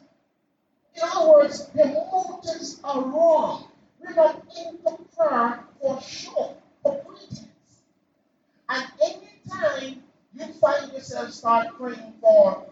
In 0.95 1.01
other 1.03 1.29
words, 1.29 1.67
their 1.69 1.87
motives 1.87 2.79
are 2.83 3.01
wrong. 3.01 3.67
We're 4.05 4.15
not 4.15 4.45
into 4.55 4.97
prayer 5.17 5.63
for 5.81 6.01
show, 6.01 6.57
for 6.83 6.95
pretense. 6.95 7.47
And 8.69 8.85
anytime 9.03 10.03
you 10.37 10.45
find 10.53 10.91
yourself 10.93 11.31
start 11.31 11.75
praying 11.77 12.13
for 12.21 12.65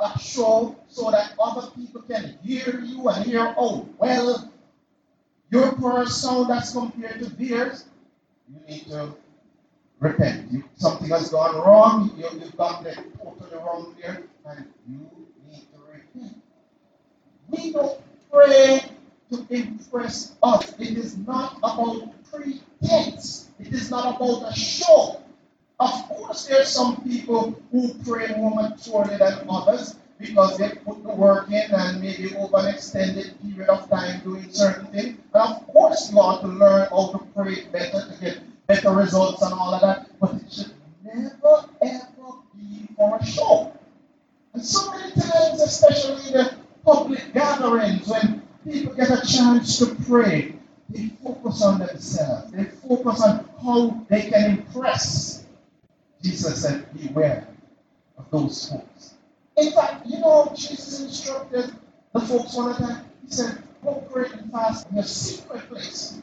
a 0.00 0.18
show 0.18 0.76
so 0.88 1.10
that 1.10 1.34
other 1.38 1.70
people 1.72 2.02
can 2.02 2.38
hear 2.42 2.80
you 2.80 3.08
and 3.08 3.24
hear, 3.24 3.54
oh, 3.58 3.88
well, 3.98 4.50
your 5.50 5.72
prayer 5.72 6.06
sound 6.06 6.50
as 6.50 6.72
compared 6.72 7.18
to 7.18 7.26
theirs, 7.26 7.84
you 8.48 8.60
need 8.66 8.86
to 8.86 9.14
repent. 10.00 10.50
You, 10.50 10.64
something 10.76 11.08
has 11.10 11.30
gone 11.30 11.56
wrong, 11.56 12.12
you, 12.16 12.28
you've 12.40 12.56
gotten 12.56 12.86
it 12.86 12.98
totally 13.18 13.56
wrong 13.56 13.94
there, 14.00 14.22
and 14.46 14.66
you 14.88 15.10
need 15.48 15.66
to 15.72 15.78
repent. 15.92 16.42
We 17.50 17.72
don't 17.72 18.00
pray 18.30 18.80
to 19.32 19.46
impress 19.50 20.34
us. 20.42 20.78
It 20.78 20.96
is 20.96 21.16
not 21.16 21.56
about 21.58 22.12
pretense. 22.30 23.48
It 23.58 23.72
is 23.72 23.90
not 23.90 24.16
about 24.16 24.52
a 24.52 24.54
show. 24.54 25.20
Of 25.80 25.90
course, 26.08 26.46
there 26.46 26.60
are 26.60 26.64
some 26.64 27.02
people 27.02 27.60
who 27.72 27.94
pray 28.04 28.28
more 28.36 28.54
maturely 28.54 29.16
than 29.16 29.46
others 29.48 29.96
because 30.18 30.56
they 30.58 30.68
put 30.68 31.02
the 31.02 31.14
work 31.14 31.48
in 31.48 31.72
and 31.72 32.00
maybe 32.00 32.36
over 32.36 32.58
an 32.58 32.68
extended 32.68 33.34
period 33.42 33.68
of 33.68 33.90
time 33.90 34.20
doing 34.20 34.52
certain 34.52 34.86
things. 34.86 35.18
And 35.34 35.42
of 35.42 35.66
course, 35.68 36.10
you 36.10 36.16
want 36.16 36.42
to 36.42 36.48
learn 36.48 36.88
how 36.90 37.12
to 37.12 37.18
pray 37.34 37.64
better 37.72 38.06
to 38.06 38.20
get 38.20 38.38
better 38.66 38.90
results 38.90 39.42
and 39.42 39.52
all 39.52 39.74
of 39.74 39.80
that. 39.80 40.11
Chance 49.26 49.78
to 49.78 49.94
pray, 50.06 50.54
they 50.88 51.08
focus 51.22 51.62
on 51.62 51.78
themselves. 51.80 52.52
They 52.52 52.64
focus 52.64 53.22
on 53.22 53.48
how 53.62 54.06
they 54.08 54.30
can 54.30 54.58
impress 54.58 55.42
Jesus 56.22 56.62
said, 56.62 56.86
Beware 56.94 57.48
of 58.16 58.30
those 58.30 58.70
folks. 58.70 59.14
In 59.56 59.72
fact, 59.72 60.06
you 60.06 60.20
know, 60.20 60.52
Jesus 60.56 61.00
instructed 61.00 61.74
the 62.12 62.20
folks 62.20 62.54
one 62.54 62.76
time. 62.76 63.04
He 63.26 63.32
said, 63.32 63.62
Go 63.84 64.06
pray 64.10 64.26
and 64.32 64.50
fast 64.52 64.88
in 64.88 64.96
your 64.96 65.04
secret 65.04 65.68
place. 65.68 66.20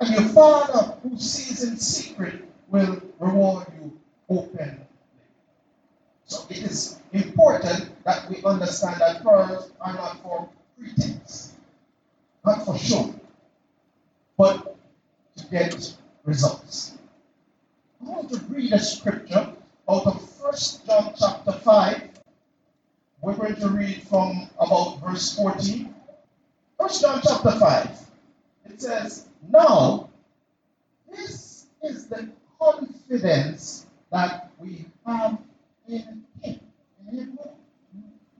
And 0.00 0.10
your 0.10 0.28
Father 0.30 0.98
who 1.02 1.16
sees 1.18 1.62
in 1.62 1.76
secret 1.78 2.44
will 2.68 3.00
reward 3.20 3.66
you 3.80 3.98
openly. 4.28 4.76
So 6.26 6.44
it 6.50 6.58
is 6.58 6.98
important 7.12 8.04
that 8.04 8.28
we 8.28 8.42
understand 8.42 9.00
that 9.00 9.22
prayers 9.22 9.70
are 9.80 9.94
not 9.94 10.22
for 10.22 10.48
pretense, 10.78 11.54
not 12.46 12.64
for 12.64 12.78
show, 12.78 13.12
but 14.38 14.76
to 15.36 15.46
get 15.46 15.94
results. 16.24 16.96
I 18.00 18.08
want 18.08 18.30
to 18.30 18.38
read 18.48 18.72
a 18.72 18.78
scripture 18.78 19.52
out 19.88 20.06
of 20.06 20.30
First 20.30 20.86
John 20.86 21.12
chapter 21.18 21.52
5. 21.52 22.02
We're 23.20 23.34
going 23.34 23.56
to 23.56 23.68
read 23.68 24.02
from 24.08 24.48
about 24.60 25.00
verse 25.00 25.34
14. 25.34 25.92
First 26.78 27.02
John 27.02 27.20
chapter 27.26 27.50
5. 27.50 27.90
It 28.66 28.80
says, 28.80 29.26
Now, 29.50 30.08
this 31.10 31.66
is 31.82 32.06
the 32.06 32.28
confidence 32.60 33.86
that 34.12 34.52
we 34.60 34.84
have 35.04 35.38
in 35.88 36.24
Him, 36.42 36.60
in, 37.10 37.38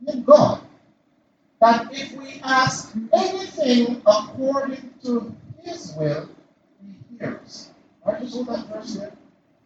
in 0.07 0.23
God. 0.23 0.66
That 1.67 1.93
if 1.93 2.13
we 2.13 2.41
ask 2.45 2.95
anything 3.13 4.01
according 4.07 4.89
to 5.03 5.35
His 5.65 5.95
will, 5.99 6.29
He 6.81 7.19
hears. 7.19 7.71
I 8.07 8.21
just 8.21 8.35
hold 8.35 8.47
that 8.47 8.69
verse 8.69 8.95
there. 8.95 9.13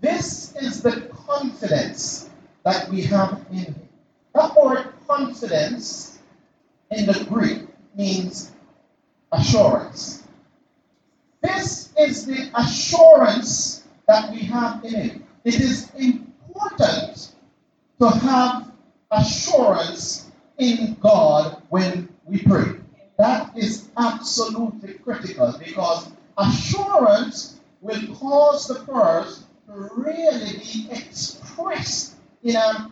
This 0.00 0.56
is 0.56 0.82
the 0.82 1.02
confidence 1.26 2.30
that 2.64 2.88
we 2.88 3.02
have 3.02 3.44
in 3.50 3.58
Him. 3.58 3.74
That 4.34 4.56
word 4.56 4.94
confidence 5.06 6.18
in 6.90 7.04
the 7.04 7.22
Greek 7.28 7.68
means 7.94 8.50
assurance. 9.30 10.22
This 11.42 11.92
is 11.98 12.24
the 12.24 12.50
assurance 12.54 13.84
that 14.08 14.32
we 14.32 14.38
have 14.38 14.82
in 14.86 14.94
Him. 14.94 15.24
It 15.44 15.60
is 15.60 15.90
important 15.98 17.32
to 18.00 18.08
have 18.08 18.72
assurance 19.10 20.29
in 20.60 20.94
God 21.00 21.62
when 21.70 22.08
we 22.26 22.42
pray. 22.42 22.74
That 23.16 23.56
is 23.56 23.88
absolutely 23.96 24.94
critical 24.94 25.54
because 25.58 26.10
assurance 26.36 27.58
will 27.80 28.14
cause 28.14 28.68
the 28.68 28.76
prayers 28.76 29.44
to 29.66 29.90
really 29.96 30.58
be 30.58 30.88
expressed 30.90 32.14
in 32.42 32.56
a 32.56 32.90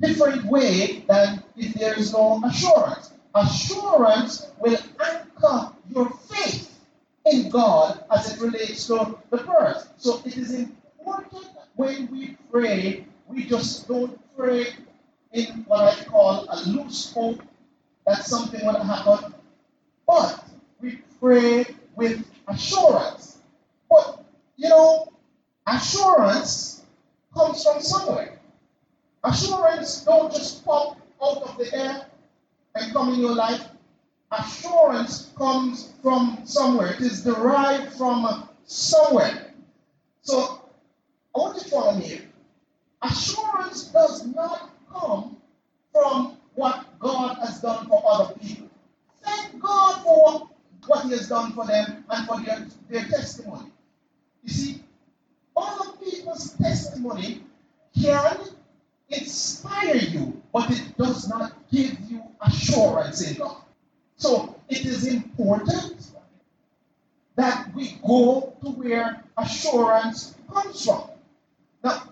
different 0.00 0.44
way 0.44 1.04
than 1.08 1.42
if 1.56 1.74
there 1.74 1.98
is 1.98 2.12
no 2.12 2.40
assurance. 2.44 3.12
Assurance 3.34 4.46
will 4.60 4.78
anchor 5.04 5.72
your 5.92 6.08
faith 6.30 6.78
in 7.26 7.50
God 7.50 8.04
as 8.10 8.32
it 8.32 8.40
relates 8.40 8.86
to 8.86 9.18
the 9.30 9.38
prayers. 9.38 9.88
So 9.96 10.22
it 10.24 10.36
is 10.36 10.54
important 10.54 11.46
when 11.74 12.08
we 12.12 12.36
pray, 12.50 13.06
we 13.28 13.44
just 13.44 13.88
don't 13.88 14.18
pray 14.36 14.66
in 15.32 15.64
what 15.66 15.80
I 15.80 16.04
call 16.04 16.46
a 16.48 16.56
loose 16.68 17.12
hope 17.12 17.42
that 18.06 18.24
something 18.24 18.64
will 18.64 18.82
happen, 18.82 19.34
but 20.06 20.44
we 20.80 21.00
pray 21.20 21.66
with 21.96 22.24
assurance. 22.48 23.38
But 23.88 24.24
you 24.56 24.68
know, 24.68 25.12
Assurance 25.66 26.82
comes 27.34 27.62
from 27.62 27.80
somewhere. 27.80 28.40
Assurance 29.22 30.04
don't 30.04 30.32
just 30.32 30.64
pop 30.64 30.96
out 31.22 31.42
of 31.42 31.56
the 31.56 31.72
air 31.72 32.06
and 32.74 32.92
come 32.92 33.14
in 33.14 33.20
your 33.20 33.34
life. 33.34 33.64
Assurance 34.32 35.32
comes 35.36 35.92
from 36.02 36.40
somewhere. 36.44 36.94
It 36.94 37.00
is 37.00 37.22
derived 37.22 37.92
from 37.94 38.48
somewhere. 38.66 39.52
So 40.22 40.62
I 41.34 41.38
want 41.38 41.56
you 41.56 41.62
to 41.62 41.70
follow 41.70 41.94
me. 41.94 42.22
Assurance 43.02 43.84
does 43.84 44.26
not 44.26 44.71
come 44.92 45.36
from 45.92 46.36
what 46.54 46.86
God 46.98 47.36
has 47.38 47.60
done 47.60 47.86
for 47.86 48.02
other 48.06 48.34
people. 48.34 48.68
Thank 49.22 49.60
God 49.60 50.02
for 50.02 50.48
what 50.86 51.04
He 51.04 51.10
has 51.10 51.28
done 51.28 51.52
for 51.52 51.66
them 51.66 52.04
and 52.08 52.26
for 52.26 52.40
their, 52.40 52.66
their 52.88 53.04
testimony. 53.04 53.70
You 54.42 54.52
see, 54.52 54.84
other 55.56 55.92
people's 56.04 56.52
testimony 56.54 57.42
can 58.00 58.36
inspire 59.08 59.96
you, 59.96 60.42
but 60.52 60.70
it 60.70 60.96
does 60.96 61.28
not 61.28 61.52
give 61.70 61.98
you 62.10 62.22
assurance 62.40 63.28
in 63.28 63.36
God. 63.36 63.56
So 64.16 64.56
it 64.68 64.84
is 64.84 65.06
important 65.06 66.10
that 67.36 67.74
we 67.74 67.98
go 68.06 68.54
to 68.62 68.70
where 68.70 69.24
assurance 69.36 70.34
comes 70.52 70.84
from. 70.84 71.10
Now, 71.82 72.11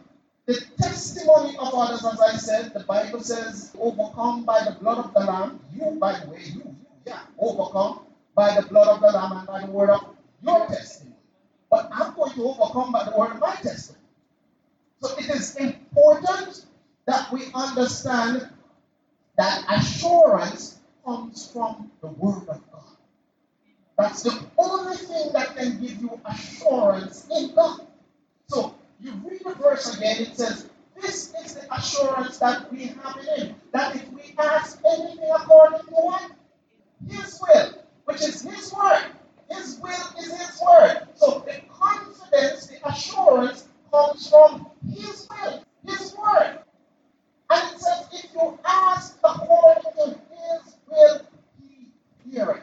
the 0.50 0.64
testimony 0.82 1.56
of 1.58 1.72
others, 1.74 2.04
as 2.04 2.20
I 2.20 2.36
said, 2.36 2.74
the 2.74 2.80
Bible 2.80 3.22
says, 3.22 3.70
overcome 3.78 4.44
by 4.44 4.64
the 4.64 4.72
blood 4.72 4.98
of 4.98 5.14
the 5.14 5.20
Lamb. 5.20 5.60
You, 5.72 5.96
by 6.00 6.18
the 6.18 6.28
way, 6.28 6.42
you, 6.42 6.74
yeah, 7.06 7.20
overcome 7.38 8.00
by 8.34 8.60
the 8.60 8.66
blood 8.66 8.88
of 8.88 9.00
the 9.00 9.06
Lamb 9.16 9.32
and 9.32 9.46
by 9.46 9.60
the 9.60 9.70
word 9.70 9.90
of 9.90 10.04
your 10.42 10.66
testimony. 10.66 11.14
But 11.70 11.88
I'm 11.92 12.14
going 12.14 12.32
to 12.32 12.42
overcome 12.42 12.90
by 12.90 13.04
the 13.04 13.16
word 13.16 13.30
of 13.30 13.38
my 13.38 13.54
testimony. 13.54 14.02
So 15.00 15.16
it 15.18 15.28
is 15.30 15.54
important 15.56 16.66
that 17.06 17.30
we 17.32 17.42
understand 17.54 18.48
that 19.36 19.64
assurance 19.70 20.80
comes 21.04 21.50
from 21.52 21.92
the 22.00 22.08
word 22.08 22.48
of 22.48 22.60
God. 22.72 22.96
That's 23.96 24.22
the 24.24 24.46
only 24.58 24.96
thing 24.96 25.32
that 25.32 25.56
can 25.56 25.80
give 25.80 26.02
you 26.02 26.20
assurance 26.24 27.28
in 27.30 27.54
God 27.54 27.86
verse 29.80 29.96
again, 29.96 30.22
it 30.22 30.36
says, 30.36 30.68
This 31.00 31.34
is 31.44 31.54
the 31.54 31.74
assurance 31.74 32.38
that 32.38 32.70
we 32.72 32.86
have 32.86 33.16
in 33.16 33.46
Him, 33.46 33.54
that 33.72 33.96
if 33.96 34.08
we 34.12 34.34
ask 34.38 34.80
anything 34.86 35.30
according 35.34 35.80
to 35.80 35.94
what? 35.94 36.30
His 37.08 37.40
will, 37.42 37.74
which 38.04 38.22
is 38.22 38.42
His 38.42 38.72
word. 38.72 39.06
His 39.50 39.78
will 39.82 40.18
is 40.18 40.38
His 40.38 40.60
word. 40.60 41.08
So 41.14 41.44
the 41.46 41.60
confidence, 41.72 42.66
the 42.66 42.88
assurance 42.88 43.68
comes 43.92 44.28
from 44.28 44.66
His 44.88 45.28
will, 45.30 45.64
His 45.86 46.14
word. 46.16 46.58
And 47.50 47.74
it 47.74 47.80
says, 47.80 48.08
if 48.12 48.34
you 48.34 48.58
ask 48.64 49.18
according 49.24 49.92
to 49.96 50.06
His 50.30 50.76
will, 50.88 51.20
He 51.58 52.30
hears. 52.30 52.58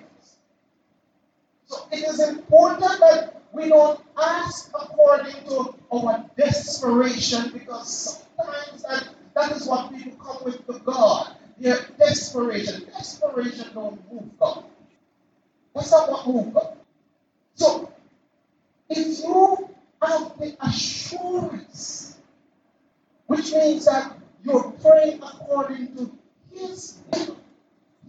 So 1.65 1.87
it 1.91 2.07
is 2.07 2.19
important 2.21 2.99
that 2.99 3.36
we 3.53 3.69
don't 3.69 3.99
ask 4.21 4.69
according 4.73 5.35
to 5.49 5.75
our 5.91 6.25
desperation 6.37 7.51
because 7.51 8.23
sometimes 8.37 8.83
that, 8.83 9.09
that 9.35 9.51
is 9.53 9.67
what 9.67 9.91
people 9.95 10.17
come 10.23 10.43
with 10.45 10.65
to 10.67 10.79
God. 10.79 11.35
Their 11.59 11.79
desperation. 11.97 12.85
Desperation 12.97 13.67
don't 13.73 14.13
move 14.13 14.39
God. 14.39 14.65
That's 15.75 15.91
not 15.91 16.11
what 16.11 16.27
moves 16.27 16.53
God. 16.53 16.77
So, 17.55 17.91
if 18.89 19.19
you 19.23 19.69
have 20.01 20.37
the 20.39 20.55
assurance, 20.61 22.17
which 23.27 23.51
means 23.53 23.85
that 23.85 24.17
you're 24.43 24.71
praying 24.83 25.21
according 25.23 25.95
to 25.97 26.11
His 26.53 26.97
will, 27.11 27.37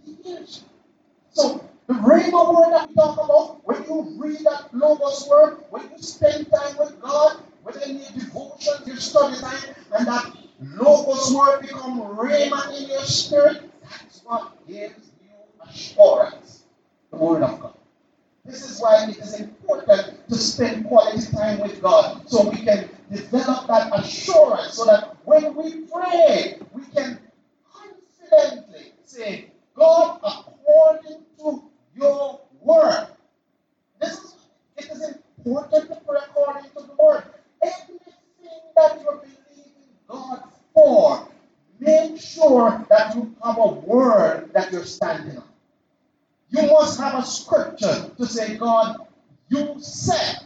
He 0.05 0.17
hears 0.23 0.63
you. 0.63 0.69
So, 1.31 1.68
rhema 1.93 2.55
word 2.55 2.73
that 2.73 2.89
we 2.89 2.95
talk 2.95 3.15
about, 3.23 3.65
when 3.65 3.83
you 3.83 4.15
read 4.17 4.39
that 4.45 4.69
logos 4.73 5.27
word, 5.29 5.63
when 5.69 5.83
you 5.89 6.01
spend 6.01 6.51
time 6.51 6.77
with 6.77 6.99
God, 7.01 7.41
whether 7.63 7.79
in 7.81 7.97
your 7.97 8.09
devotion, 8.15 8.73
your 8.85 8.97
study 8.97 9.37
time, 9.39 9.75
and 9.97 10.07
that 10.07 10.31
logos 10.61 11.33
word 11.33 11.61
become 11.61 12.01
rhema 12.01 12.79
in 12.79 12.89
your 12.89 13.01
spirit, 13.03 13.69
that's 13.81 14.21
what 14.23 14.67
gives 14.67 15.11
you 15.23 15.67
assurance. 15.67 16.63
The 17.11 17.17
word 17.17 17.43
of 17.43 17.59
God. 17.59 17.73
This 18.45 18.69
is 18.69 18.81
why 18.81 19.07
it 19.09 19.17
is 19.17 19.39
important 19.39 20.27
to 20.29 20.35
spend 20.35 20.85
quality 20.85 21.31
time 21.31 21.59
with 21.59 21.81
God 21.81 22.27
so 22.29 22.49
we 22.49 22.57
can 22.57 22.89
develop 23.11 23.67
that 23.67 23.89
assurance 23.93 24.75
so 24.75 24.85
that 24.85 25.17
when 25.25 25.55
we 25.55 25.81
pray, 25.81 26.57
we 26.73 26.83
can 26.85 27.19
confidently 27.71 28.93
say, 29.05 29.51
God, 29.75 30.19
according 30.23 31.23
to 31.39 31.63
your 31.95 32.41
word. 32.61 33.07
This 33.99 34.13
is 34.13 34.35
it 34.77 34.85
is 34.85 35.15
important 35.37 35.89
to 35.89 35.95
pray 36.07 36.19
according 36.29 36.71
to 36.71 36.81
the 36.87 36.95
word. 36.99 37.23
Everything 37.61 38.13
that 38.75 39.01
you're 39.01 39.17
believing 39.17 39.73
God 40.07 40.43
for, 40.73 41.27
make 41.79 42.19
sure 42.19 42.85
that 42.89 43.15
you 43.15 43.35
have 43.43 43.57
a 43.57 43.67
word 43.67 44.51
that 44.53 44.71
you're 44.71 44.85
standing 44.85 45.37
on. 45.37 45.43
You 46.49 46.63
must 46.67 46.99
have 46.99 47.15
a 47.21 47.25
scripture 47.25 48.09
to 48.17 48.25
say, 48.25 48.57
God, 48.57 48.97
you 49.49 49.75
said, 49.79 50.37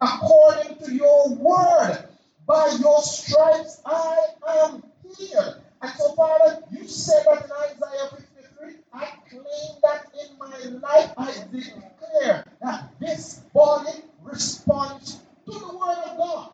according 0.00 0.76
to 0.84 0.94
your 0.94 1.30
word, 1.34 2.04
by 2.46 2.76
your 2.80 3.02
stripes 3.02 3.80
I 3.84 4.24
am 4.48 4.82
healed. 5.16 5.56
And 5.82 5.90
so, 5.92 6.12
Father, 6.14 6.62
you 6.70 6.86
said 6.86 7.24
that 7.26 7.44
in 7.44 7.50
Isaiah 7.52 8.08
53. 8.10 8.74
I 8.92 9.06
claim 9.28 9.42
that 9.82 10.06
in 10.20 10.38
my 10.38 10.88
life. 10.88 11.12
I 11.16 11.32
declare 11.52 12.44
that 12.62 12.92
this 13.00 13.40
body 13.54 14.02
responds 14.22 15.20
to 15.46 15.52
the 15.52 15.76
word 15.76 15.98
of 16.06 16.16
God. 16.16 16.52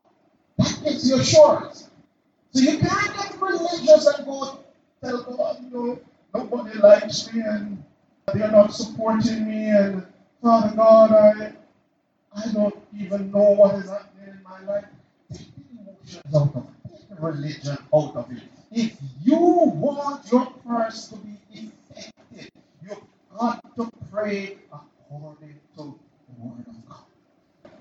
That 0.59 0.81
gives 0.85 1.09
you 1.09 1.17
assurance. 1.17 1.91
So 2.53 2.61
you 2.61 2.79
can't 2.79 3.17
get 3.17 3.41
religious 3.41 4.07
and 4.07 4.27
go 4.27 4.59
tell 5.03 5.23
God, 5.23 5.65
you 5.65 5.71
know, 5.71 6.01
nobody 6.35 6.79
likes 6.79 7.33
me 7.33 7.41
and 7.41 7.83
they're 8.33 8.51
not 8.51 8.73
supporting 8.73 9.47
me 9.47 9.69
and 9.69 10.07
Father 10.43 10.77
God, 10.77 11.13
I 11.13 11.53
I 12.37 12.53
don't 12.53 12.75
even 12.99 13.31
know 13.31 13.53
what 13.53 13.77
is 13.77 13.89
happening 13.89 14.29
in 14.29 14.43
my 14.43 14.61
life. 14.65 14.85
Take 15.33 15.47
the 15.57 15.81
emotions 15.81 16.35
out 16.35 16.55
of 16.55 16.65
it. 16.65 16.91
Take 16.91 17.09
the 17.09 17.15
religion 17.17 17.79
out 18.05 18.17
of 18.17 18.33
it. 18.33 18.43
If 18.73 18.97
you 19.23 19.37
want 19.37 20.31
your 20.31 20.47
prayers 20.67 21.09
to 21.09 21.17
be 21.17 21.39
effective, 21.53 22.51
you've 22.83 22.99
got 23.39 23.61
to 23.77 23.91
pray 24.11 24.59
according 24.73 25.55
to 25.77 25.77
the 25.77 26.35
word 26.39 26.65
of 26.67 26.89
God. 26.89 27.05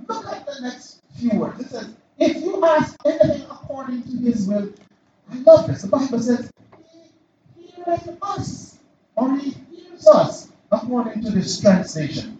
Look 0.07 0.25
at 0.31 0.45
the 0.45 0.61
next 0.61 1.01
few 1.17 1.39
words. 1.39 1.59
It 1.59 1.69
says, 1.69 1.89
if 2.19 2.37
you 2.43 2.63
ask 2.63 2.95
anything 3.05 3.43
according 3.43 4.03
to 4.03 4.17
his 4.17 4.47
will, 4.47 4.71
I 5.31 5.37
love 5.37 5.67
this. 5.67 5.81
The 5.81 5.87
Bible 5.87 6.19
says, 6.19 6.51
He 7.57 7.65
heareth 7.67 8.17
us, 8.21 8.77
or 9.15 9.37
He 9.37 9.51
hears 9.71 10.07
us, 10.07 10.49
according 10.71 11.23
to 11.23 11.31
this 11.31 11.59
translation. 11.59 12.39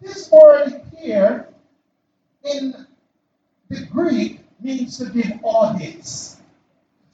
This 0.00 0.30
word 0.30 0.82
here 0.98 1.48
in 2.44 2.86
the 3.68 3.86
Greek 3.86 4.40
means 4.60 4.98
to 4.98 5.06
give 5.06 5.38
audience. 5.42 6.40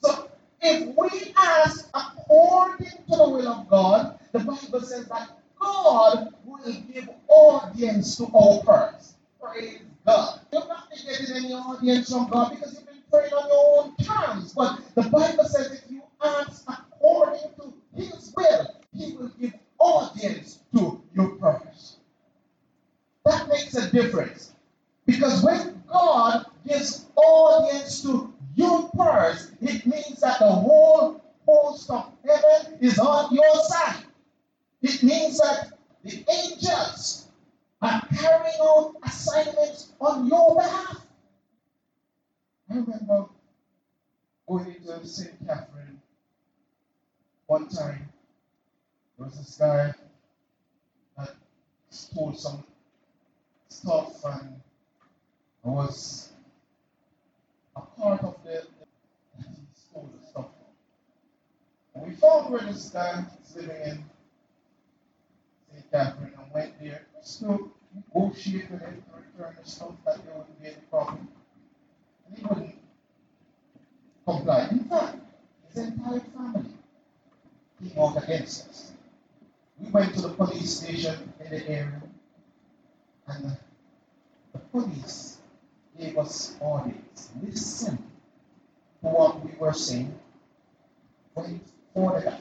So 0.01 0.29
if 0.61 0.95
we 0.95 1.33
ask 1.37 1.89
according 1.93 2.87
to 2.87 3.15
the 3.15 3.29
will 3.29 3.47
of 3.47 3.69
God, 3.69 4.19
the 4.31 4.39
Bible 4.39 4.81
says 4.81 5.05
that 5.07 5.29
God 5.59 6.33
will 6.45 6.73
give 6.93 7.09
audience 7.27 8.17
to 8.17 8.25
our 8.33 8.63
prayers. 8.63 9.15
Praise 9.41 9.79
God. 10.05 10.39
You're 10.51 10.67
not 10.67 10.89
getting 10.89 11.35
any 11.35 11.53
audience 11.53 11.96
from 12.09 12.29
God 12.29 12.51
because 12.51 12.73
you've 12.75 12.85
been 12.85 13.03
praying 13.11 13.33
on 13.33 13.47
your 13.47 13.83
own 13.83 13.95
terms. 13.97 14.53
But 14.53 14.79
the 14.95 15.03
Bible 15.03 15.45
says 15.45 15.83
if 15.83 15.91
you 15.91 16.01
ask 16.23 16.63
according 16.67 17.51
to 17.59 17.73
His 17.95 18.33
will, 18.35 18.75
He 18.93 19.15
will 19.15 19.31
give 19.39 19.53
audience 19.79 20.59
to 20.75 21.01
your 21.13 21.29
prayers. 21.35 21.97
That 23.25 23.47
makes 23.49 23.75
a 23.75 23.91
difference. 23.91 24.53
Because 25.05 25.43
when 25.43 25.83
God 25.87 26.45
gives 26.67 27.05
audience 27.15 28.01
to 28.03 28.33
your 28.55 28.89
prayers, 28.89 29.51
it 29.61 29.85
means 29.85 30.19
that 30.21 30.39
the 30.39 30.47
whole 30.51 31.21
host 31.45 31.89
of 31.89 32.11
heaven 32.25 32.77
is 32.81 32.99
on 32.99 33.33
your 33.33 33.55
side. 33.63 34.03
It 34.81 35.01
means 35.03 35.39
that 35.39 35.73
the 36.03 36.25
angels 36.29 37.27
are 37.81 38.01
carrying 38.15 38.57
out 38.61 38.95
assignments 39.03 39.91
on 39.99 40.27
your 40.27 40.55
behalf. 40.55 41.01
I 42.69 42.75
remember 42.75 43.25
into 45.07 45.21
St. 45.21 45.47
Catherine 45.47 46.01
one 47.47 47.67
time. 47.69 48.09
There 49.17 49.27
was 49.27 49.37
this 49.37 49.55
guy 49.55 49.93
that 51.17 51.35
stole 51.89 52.33
some 52.33 52.63
stuff 53.69 54.23
and 54.25 54.61
I 55.65 55.69
was 55.69 56.29
a 57.75 57.81
part 57.81 58.23
of 58.23 58.35
the, 58.43 58.63
he 59.37 59.45
stole 59.73 60.09
the 60.19 60.27
stuff. 60.27 60.45
And 61.95 62.07
we 62.07 62.13
found 62.13 62.51
where 62.51 62.61
this 62.61 62.89
guy 62.89 63.25
is 63.43 63.55
living 63.55 63.81
in 63.81 64.03
St. 65.71 65.91
Catherine 65.91 66.33
and 66.37 66.53
went 66.53 66.79
there 66.81 67.05
to 67.39 67.71
negotiate 67.95 68.69
with 68.71 68.81
him 68.81 69.03
to 69.09 69.41
return 69.41 69.55
the 69.61 69.69
stuff 69.69 69.93
that 70.05 70.23
there 70.25 70.35
wouldn't 70.35 70.61
be 70.61 70.67
any 70.67 70.75
problem. 70.89 71.27
And 72.27 72.37
he 72.37 72.45
wouldn't 72.45 72.77
comply. 74.27 74.67
In 74.71 74.83
fact, 74.83 75.17
his 75.69 75.87
entire 75.87 76.19
family 76.19 76.65
came 77.79 77.99
out 77.99 78.21
against 78.21 78.67
us. 78.67 78.91
We 79.79 79.89
went 79.89 80.13
to 80.15 80.21
the 80.21 80.29
police 80.29 80.83
station 81.07 81.33
in 81.39 81.49
the 81.49 81.91
and 83.29 83.43
the, 83.43 83.57
the 84.53 84.59
police 84.71 85.37
gave 85.99 86.17
us 86.17 86.55
orders. 86.59 87.29
Listen 87.41 87.97
to 87.97 89.07
what 89.07 89.43
we 89.43 89.51
were 89.57 89.73
saying. 89.73 90.17
Went 91.35 91.61
for 91.93 92.19
the 92.19 92.25
guy. 92.25 92.39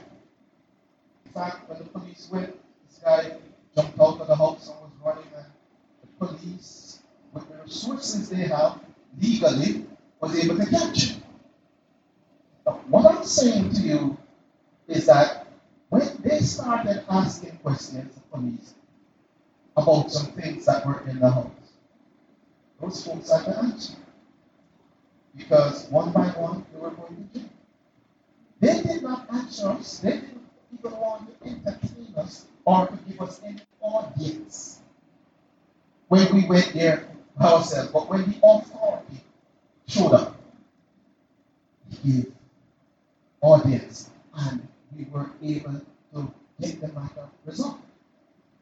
In 1.27 1.33
fact, 1.33 1.69
when 1.69 1.79
the 1.79 1.85
police 1.85 2.29
went, 2.31 2.57
this 2.89 2.99
guy 3.03 3.33
jumped 3.75 4.01
out 4.01 4.21
of 4.21 4.27
the 4.27 4.37
house 4.37 4.69
and 4.69 4.81
was 4.81 4.93
running, 5.05 5.31
and 5.37 5.47
the 6.03 6.27
police, 6.27 7.01
with 7.33 7.49
the 7.49 7.63
resources 7.65 8.31
they 8.31 8.47
have 8.47 8.79
legally, 9.21 9.85
was 10.21 10.37
able 10.39 10.57
to 10.57 10.67
catch 10.67 11.11
him. 11.11 11.23
But 12.65 12.89
what 12.89 13.07
I'm 13.07 13.25
saying 13.25 13.73
to 13.75 13.81
you 13.81 14.17
is 14.89 15.07
that 15.07 15.47
when 15.89 16.09
they 16.23 16.36
started 16.47 17.05
asking 17.09 17.59
questions, 17.63 18.15
the 18.15 18.21
police, 18.33 18.75
about 19.77 20.11
some 20.11 20.33
things 20.33 20.65
that 20.67 20.87
were 20.87 21.03
in 21.09 21.19
the 21.19 21.31
house, 21.31 21.51
those 22.81 23.07
folks 23.07 23.31
had 23.31 23.45
to 23.45 23.59
answer. 23.59 23.95
Because 25.37 25.89
one 25.91 26.13
by 26.13 26.29
one, 26.29 26.65
they 26.73 26.81
were 26.81 26.91
going 26.91 27.29
to 27.35 27.39
jail. 27.39 27.49
They 28.61 28.83
did 28.83 29.03
not 29.03 29.27
answer 29.33 29.69
us. 29.69 29.99
They 29.99 30.13
didn't 30.13 30.41
even 30.79 30.93
want 30.93 31.29
to 31.43 31.49
entertain 31.49 32.15
us 32.17 32.47
or 32.65 32.87
to 32.87 32.97
give 33.09 33.21
us 33.21 33.41
any 33.45 33.61
audience 33.81 34.81
when 36.09 36.35
we 36.35 36.47
went 36.47 36.73
there 36.73 37.07
ourselves. 37.41 37.91
But 37.93 38.09
when 38.09 38.23
the 38.31 38.39
authority 38.43 39.21
showed 39.87 40.13
up, 40.13 40.37
he 41.91 42.13
gave 42.13 42.33
audience 43.43 44.11
and 44.35 44.67
we 44.97 45.05
were 45.05 45.31
able 45.43 45.81
to 46.17 46.33
get 46.61 46.81
the 46.81 46.89
matter 46.89 47.29
resolved. 47.45 47.83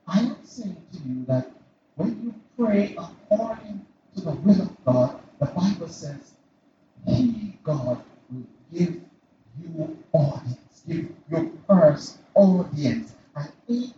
I 0.07 0.21
am 0.21 0.37
saying 0.45 0.77
to 0.93 0.99
you 1.09 1.25
that 1.27 1.51
when 1.97 2.23
you 2.23 2.35
pray 2.59 2.97
according 2.99 3.87
to 4.17 4.21
the 4.23 4.33
will 4.33 4.63
of 4.63 4.85
God, 4.85 5.21
the 5.41 5.47
Bible 5.47 5.89
says, 5.89 6.33
He, 7.07 7.57
God, 7.63 8.03
will 8.31 8.47
give 8.73 9.01
you 9.63 9.99
audience, 10.13 10.83
give 10.89 11.09
your 11.31 11.47
prayers 11.69 12.19
audience, 12.35 13.15
and 13.37 13.49
ain't 13.69 13.95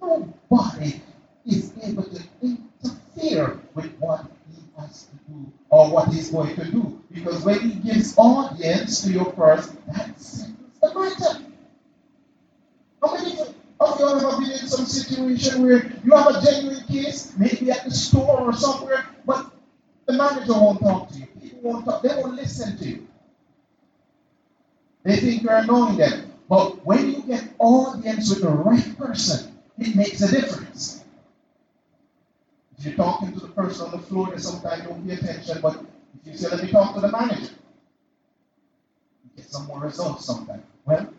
nobody 0.00 1.00
is 1.46 1.72
able 1.82 2.04
to 2.04 2.22
interfere 2.42 3.60
with 3.74 3.92
what 3.98 4.26
He 4.50 4.62
has 4.80 5.04
to 5.04 5.16
do 5.32 5.52
or 5.70 5.90
what 5.90 6.08
He's 6.08 6.30
going 6.30 6.56
to 6.56 6.64
do 6.70 7.00
Because 7.12 7.44
when 7.44 7.60
he 7.60 7.74
gives 7.76 8.14
audience 8.18 9.02
to 9.02 9.12
your 9.12 9.32
person, 9.32 9.78
that 9.88 10.20
settles 10.20 10.56
the 10.82 10.94
matter. 10.94 11.44
How 13.04 13.12
many 13.12 13.32
of 13.32 14.00
you 14.00 14.06
have 14.06 14.24
ever 14.24 14.40
been 14.40 14.50
in 14.52 14.66
some 14.66 14.86
situation 14.86 15.62
where 15.62 15.92
you 16.02 16.16
have 16.16 16.36
a 16.36 16.40
genuine 16.40 16.84
case, 16.84 17.34
maybe 17.36 17.70
at 17.70 17.84
the 17.84 17.90
store 17.90 18.40
or 18.40 18.52
somewhere, 18.54 19.04
but 19.26 19.50
the 20.06 20.14
manager 20.14 20.52
won't 20.52 20.80
talk 20.80 21.10
to 21.10 21.18
you. 21.18 21.26
People 21.40 21.72
won't 21.72 21.84
talk, 21.84 22.02
they 22.02 22.08
won't 22.08 22.34
listen 22.34 22.78
to 22.78 22.84
you. 22.84 23.06
They 25.02 25.16
think 25.16 25.42
you're 25.42 25.54
annoying 25.56 25.98
them. 25.98 26.32
But 26.48 26.84
when 26.86 27.10
you 27.10 27.22
get 27.22 27.44
audience 27.58 28.30
with 28.30 28.40
the 28.40 28.48
right 28.48 28.96
person, 28.96 29.54
it 29.78 29.94
makes 29.94 30.22
a 30.22 30.30
difference. 30.30 31.04
If 32.78 32.86
you're 32.86 32.94
talking 32.94 33.32
to 33.34 33.40
the 33.40 33.48
person 33.48 33.86
on 33.86 33.90
the 33.92 33.98
floor, 33.98 34.30
they 34.30 34.38
sometimes 34.38 34.84
don't 34.84 35.06
pay 35.06 35.14
attention, 35.14 35.60
but 35.60 35.84
if 36.20 36.32
you 36.32 36.38
say, 36.38 36.48
let 36.48 36.64
me 36.64 36.70
talk 36.70 36.94
to 36.94 37.00
the 37.02 37.10
manager, 37.10 37.52
you 39.24 39.30
get 39.36 39.50
some 39.50 39.66
more 39.66 39.80
results 39.80 40.24
sometimes. 40.24 40.62
Well, 40.86 41.12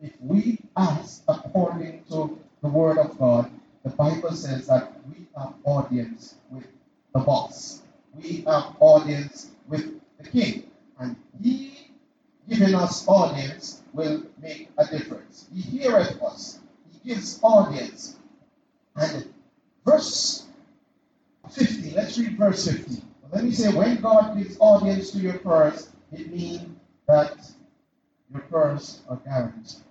if 0.00 0.12
we 0.20 0.58
ask 0.76 1.22
according 1.28 2.04
to 2.10 2.38
the 2.62 2.68
word 2.68 2.98
of 2.98 3.18
God, 3.18 3.50
the 3.82 3.90
Bible 3.90 4.32
says 4.32 4.66
that 4.66 4.92
we 5.08 5.26
have 5.36 5.54
audience 5.64 6.34
with 6.50 6.66
the 7.14 7.20
boss. 7.20 7.82
We 8.14 8.42
have 8.46 8.76
audience 8.80 9.50
with 9.68 10.00
the 10.18 10.28
king. 10.28 10.70
And 10.98 11.16
he 11.40 11.90
giving 12.48 12.74
us 12.74 13.06
audience 13.08 13.82
will 13.92 14.22
make 14.40 14.68
a 14.78 14.86
difference. 14.86 15.46
He 15.52 15.60
heareth 15.60 16.20
us. 16.22 16.60
He 16.90 17.14
gives 17.14 17.40
audience. 17.42 18.16
And 18.94 19.32
verse 19.84 20.46
50, 21.50 21.90
let's 21.92 22.18
read 22.18 22.36
verse 22.36 22.66
50. 22.70 23.02
Let 23.32 23.44
me 23.44 23.50
say, 23.50 23.72
when 23.72 24.00
God 24.00 24.36
gives 24.36 24.56
audience 24.60 25.10
to 25.10 25.18
your 25.18 25.38
purse, 25.38 25.90
it 26.12 26.30
means 26.30 26.62
that 27.08 27.36
purse 28.34 29.00
are 29.08 29.16
guaranteed. 29.16 29.82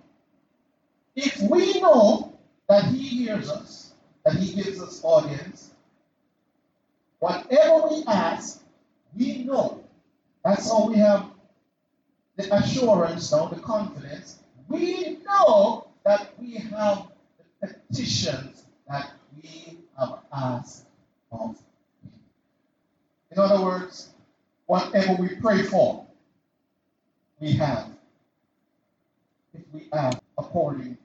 If 1.14 1.40
we 1.40 1.80
know 1.80 2.38
that 2.68 2.84
He 2.84 2.98
hears 2.98 3.48
us, 3.50 3.92
that 4.24 4.34
He 4.34 4.54
gives 4.62 4.80
us 4.82 5.00
audience, 5.02 5.72
whatever 7.18 7.88
we 7.88 8.04
ask, 8.06 8.62
we 9.16 9.44
know. 9.44 9.82
That's 10.44 10.70
how 10.70 10.88
we 10.88 10.96
have 10.98 11.30
the 12.36 12.54
assurance 12.54 13.32
now, 13.32 13.46
the 13.46 13.60
confidence. 13.60 14.38
We 14.68 15.18
know 15.26 15.88
that 16.04 16.32
we 16.38 16.54
have 16.54 17.08
the 17.60 17.68
petitions 17.68 18.64
that 18.88 19.12
we 19.42 19.78
have 19.98 20.20
asked 20.32 20.86
of 21.32 21.56
In 23.32 23.38
other 23.38 23.62
words, 23.62 24.10
whatever 24.66 25.14
we 25.14 25.36
pray 25.36 25.62
for, 25.62 26.06
we 27.40 27.52
have. 27.52 27.95
We 29.76 29.88
ask 29.92 30.16
according 30.38 30.96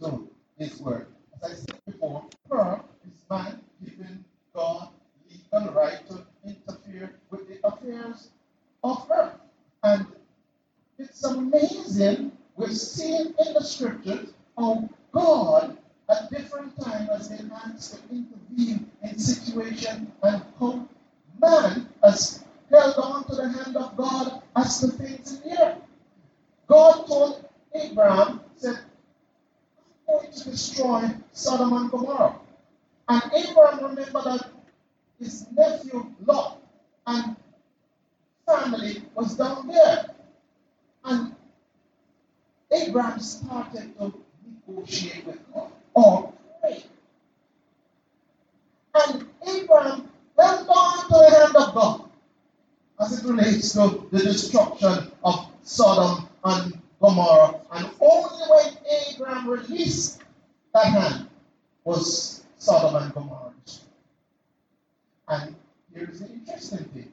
to 0.00 0.28
His 0.56 0.78
word. 0.78 1.08
As 1.42 1.50
I 1.50 1.54
said 1.54 1.84
before, 1.84 2.24
prayer 2.48 2.80
is 3.04 3.24
man 3.28 3.60
giving 3.84 4.24
God 4.54 4.90
legal 5.28 5.72
right 5.72 5.98
to 6.08 6.24
interfere 6.46 7.16
with 7.28 7.48
the 7.48 7.58
affairs 7.66 8.30
of 8.84 9.10
earth. 9.12 9.40
And 9.82 10.06
it's 10.96 11.24
amazing. 11.24 12.30
We've 12.54 12.76
seen 12.76 13.34
in 13.44 13.54
the 13.54 13.64
scriptures 13.64 14.32
how 14.56 14.88
God 15.10 15.76
at 16.08 16.30
different 16.30 16.80
times 16.80 17.08
has 17.08 17.28
been 17.30 17.50
asked 17.50 17.94
to 17.94 18.14
intervene 18.14 18.88
in 19.02 19.18
situation 19.18 20.12
and 20.22 20.42
how 20.60 20.88
man 21.40 21.88
has 22.04 22.44
held 22.70 22.94
on 22.94 23.24
to 23.24 23.34
the 23.34 23.48
hand 23.48 23.76
of 23.76 23.96
God 23.96 24.40
as 24.54 24.80
the 24.80 24.92
things 24.92 25.40
in 25.40 25.50
the 25.50 25.62
earth. 25.64 25.78
God 26.68 27.06
told 27.08 27.45
Abraham, 27.80 28.40
said, 28.56 28.78
I'm 30.08 30.20
going 30.20 30.32
to 30.32 30.50
destroy 30.50 31.10
Sodom 31.32 31.72
and 31.74 31.90
Gomorrah. 31.90 32.36
And 33.08 33.22
Abraham 33.34 33.84
remembered 33.84 34.24
that 34.24 34.50
his 35.20 35.46
nephew 35.52 36.06
Lot 36.24 36.60
and 37.06 37.36
family 38.46 39.02
was 39.14 39.36
down 39.36 39.68
there. 39.68 40.06
And 41.04 41.34
Abraham 42.72 43.20
started 43.20 43.96
to 43.98 44.12
negotiate 44.66 45.26
with 45.26 45.38
God 45.52 45.70
or 45.94 46.32
pray. 46.60 46.84
And 48.94 49.26
Abraham 49.46 50.08
held 50.38 50.68
on 50.68 51.02
to 51.02 51.08
the 51.08 51.30
hand 51.38 51.56
of 51.56 51.74
God 51.74 52.10
as 53.00 53.18
it 53.18 53.28
relates 53.28 53.72
to 53.74 54.08
the 54.10 54.18
destruction 54.18 55.12
of 55.22 55.48
Sodom 55.62 56.28
and 56.44 56.80
Gomorrah. 57.00 57.55
And 57.76 57.90
only 58.00 58.42
when 58.48 58.78
Abraham 59.06 59.50
released 59.50 60.22
that 60.72 60.86
hand 60.86 61.28
was 61.84 62.42
Sodom 62.56 63.02
and 63.02 63.12
Gomorrah. 63.12 63.52
And 65.28 65.54
here's 65.94 66.20
the 66.20 66.28
interesting 66.32 66.84
thing 66.86 67.12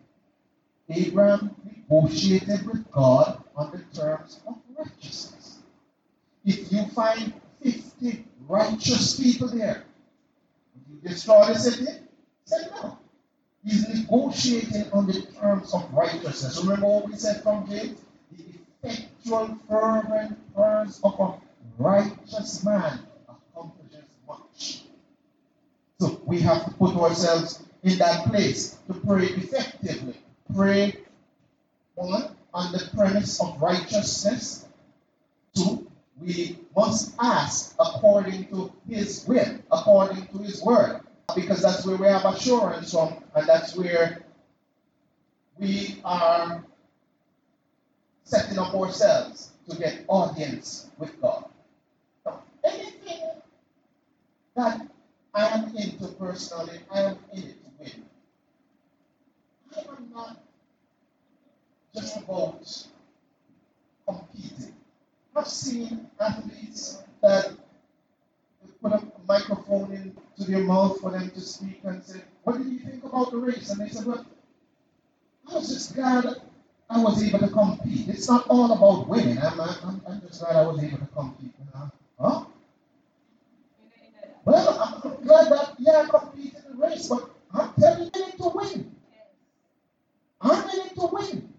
Abraham 0.90 1.54
negotiated 1.66 2.66
with 2.66 2.90
God 2.92 3.44
on 3.58 3.72
the 3.72 4.00
terms 4.00 4.40
of 4.48 4.56
righteousness. 4.78 5.60
If 6.46 6.72
you 6.72 6.86
find 6.88 7.34
50 7.62 8.26
righteous 8.48 9.20
people 9.20 9.50
there, 9.50 9.84
you 10.90 11.10
destroy 11.10 11.48
the 11.48 11.56
city? 11.56 11.92
Say 12.46 12.68
no. 12.72 12.98
He's 13.66 13.88
negotiating 13.90 14.92
on 14.94 15.08
the 15.08 15.22
terms 15.42 15.74
of 15.74 15.94
righteousness. 15.94 16.62
Remember 16.64 16.88
what 16.88 17.10
we 17.10 17.18
said 17.18 17.44
from 17.44 17.68
James? 17.70 18.03
Effectual, 18.84 19.58
fervent 19.70 20.56
prayers 20.56 21.00
of 21.04 21.20
a 21.20 21.34
righteous 21.78 22.64
man 22.64 23.00
accomplishes 23.30 24.10
much. 24.28 24.84
So 26.00 26.22
we 26.26 26.42
have 26.42 26.66
to 26.66 26.72
put 26.72 26.96
ourselves 26.98 27.64
in 27.84 27.98
that 28.00 28.26
place 28.26 28.78
to 28.88 28.94
pray 28.94 29.26
effectively. 29.26 30.16
Pray 30.54 30.98
one 31.96 32.36
on 32.54 32.72
the 32.74 32.90
premise 32.94 33.42
of 33.42 33.62
righteousness. 33.62 34.66
Two, 35.56 35.90
we 36.22 36.60
must 36.76 37.16
ask 37.20 37.76
according 37.80 38.48
to 38.48 38.72
His 38.88 39.26
will, 39.28 39.60
according 39.72 40.28
to 40.28 40.38
His 40.40 40.62
word, 40.62 41.02
because 41.36 41.62
that's 41.62 41.86
where 41.86 41.96
we 41.96 42.08
have 42.08 42.26
assurance 42.26 42.92
from, 42.92 43.24
and 43.36 43.48
that's 43.48 43.76
where 43.76 44.24
we 45.58 46.02
are 46.04 46.66
setting 48.24 48.58
up 48.58 48.74
ourselves 48.74 49.52
to 49.70 49.76
get 49.78 50.04
audience 50.08 50.90
with 50.98 51.20
God. 51.22 51.46
anything 52.64 53.22
that 54.56 54.88
I 55.34 55.48
am 55.48 55.76
into 55.76 56.08
personally, 56.20 56.80
I 56.92 57.02
am 57.02 57.18
in 57.34 57.44
it 57.44 57.58
to 57.64 57.70
win. 57.80 58.06
I 59.76 59.80
am 59.80 60.12
not 60.14 60.38
just 61.96 62.18
about 62.18 62.88
competing. 64.08 64.74
I've 65.36 65.48
seen 65.48 66.08
athletes 66.20 67.02
that 67.22 67.54
put 68.82 68.94
a 68.94 69.02
microphone 69.28 69.92
into 69.92 70.52
their 70.52 70.64
mouth 70.64 71.00
for 71.00 71.12
them 71.12 71.30
to 71.32 71.42
speak 71.42 71.80
and 71.84 72.04
say, 72.04 72.22
What 72.44 72.58
did 72.58 72.68
you 72.68 72.80
think 72.80 73.04
about 73.04 73.32
the 73.32 73.38
race? 73.38 73.70
And 73.72 73.82
they 73.82 73.90
said, 73.90 74.06
Well, 74.06 74.26
I 75.50 75.56
was 75.56 75.70
just 75.70 75.96
glad 75.96 76.26
I 76.94 77.02
was 77.02 77.24
able 77.24 77.40
to 77.40 77.48
compete. 77.48 78.08
It's 78.08 78.30
not 78.30 78.46
all 78.48 78.72
about 78.72 79.10
winning. 79.10 79.40
I'm, 79.40 79.60
I'm, 79.60 80.02
I'm 80.08 80.22
just 80.22 80.42
glad 80.42 80.56
I 80.56 80.68
was 80.68 80.84
able 80.84 81.00
to 81.00 81.08
compete. 81.08 81.52
Huh? 82.20 82.46
Well, 84.46 85.04
I'm 85.04 85.24
glad 85.24 85.52
that, 85.52 85.74
yeah, 85.80 86.04
I 86.06 86.20
competed 86.20 86.64
in 86.70 86.78
the 86.78 86.86
race, 86.86 87.08
but 87.08 87.30
I'm 87.52 87.74
telling 87.80 88.12
you, 88.14 88.26
to 88.38 88.52
win. 88.54 88.96
I'm 90.40 90.70
in 90.70 90.86
it 90.86 90.96
to 90.96 91.10
win. 91.12 91.54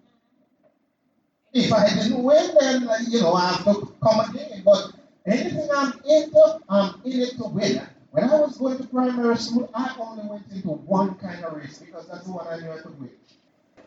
If 1.53 1.73
I 1.73 1.89
didn't 1.89 2.23
win, 2.23 2.55
then, 2.61 2.89
uh, 2.89 2.99
you 3.09 3.21
know, 3.21 3.33
I 3.33 3.55
have 3.55 3.65
to 3.65 3.93
come 4.03 4.21
again. 4.21 4.63
But 4.65 4.93
anything 5.27 5.69
I'm 5.75 5.95
into, 6.09 6.61
I'm 6.69 7.01
in 7.05 7.23
it 7.23 7.37
to 7.39 7.49
win. 7.49 7.83
When 8.13 8.25
I 8.25 8.41
was 8.41 8.57
going 8.57 8.79
to 8.79 8.85
primary 8.85 9.37
school, 9.39 9.69
I 9.75 9.97
only 9.99 10.29
went 10.29 10.45
into 10.53 10.69
one 10.69 11.17
kind 11.17 11.45
of 11.45 11.57
race 11.57 11.79
because 11.79 12.07
that's 12.07 12.25
the 12.25 12.33
one 12.33 12.47
I 12.47 12.61
knew 12.61 12.71
I 12.71 12.79
could 12.79 13.01
win. 13.01 13.11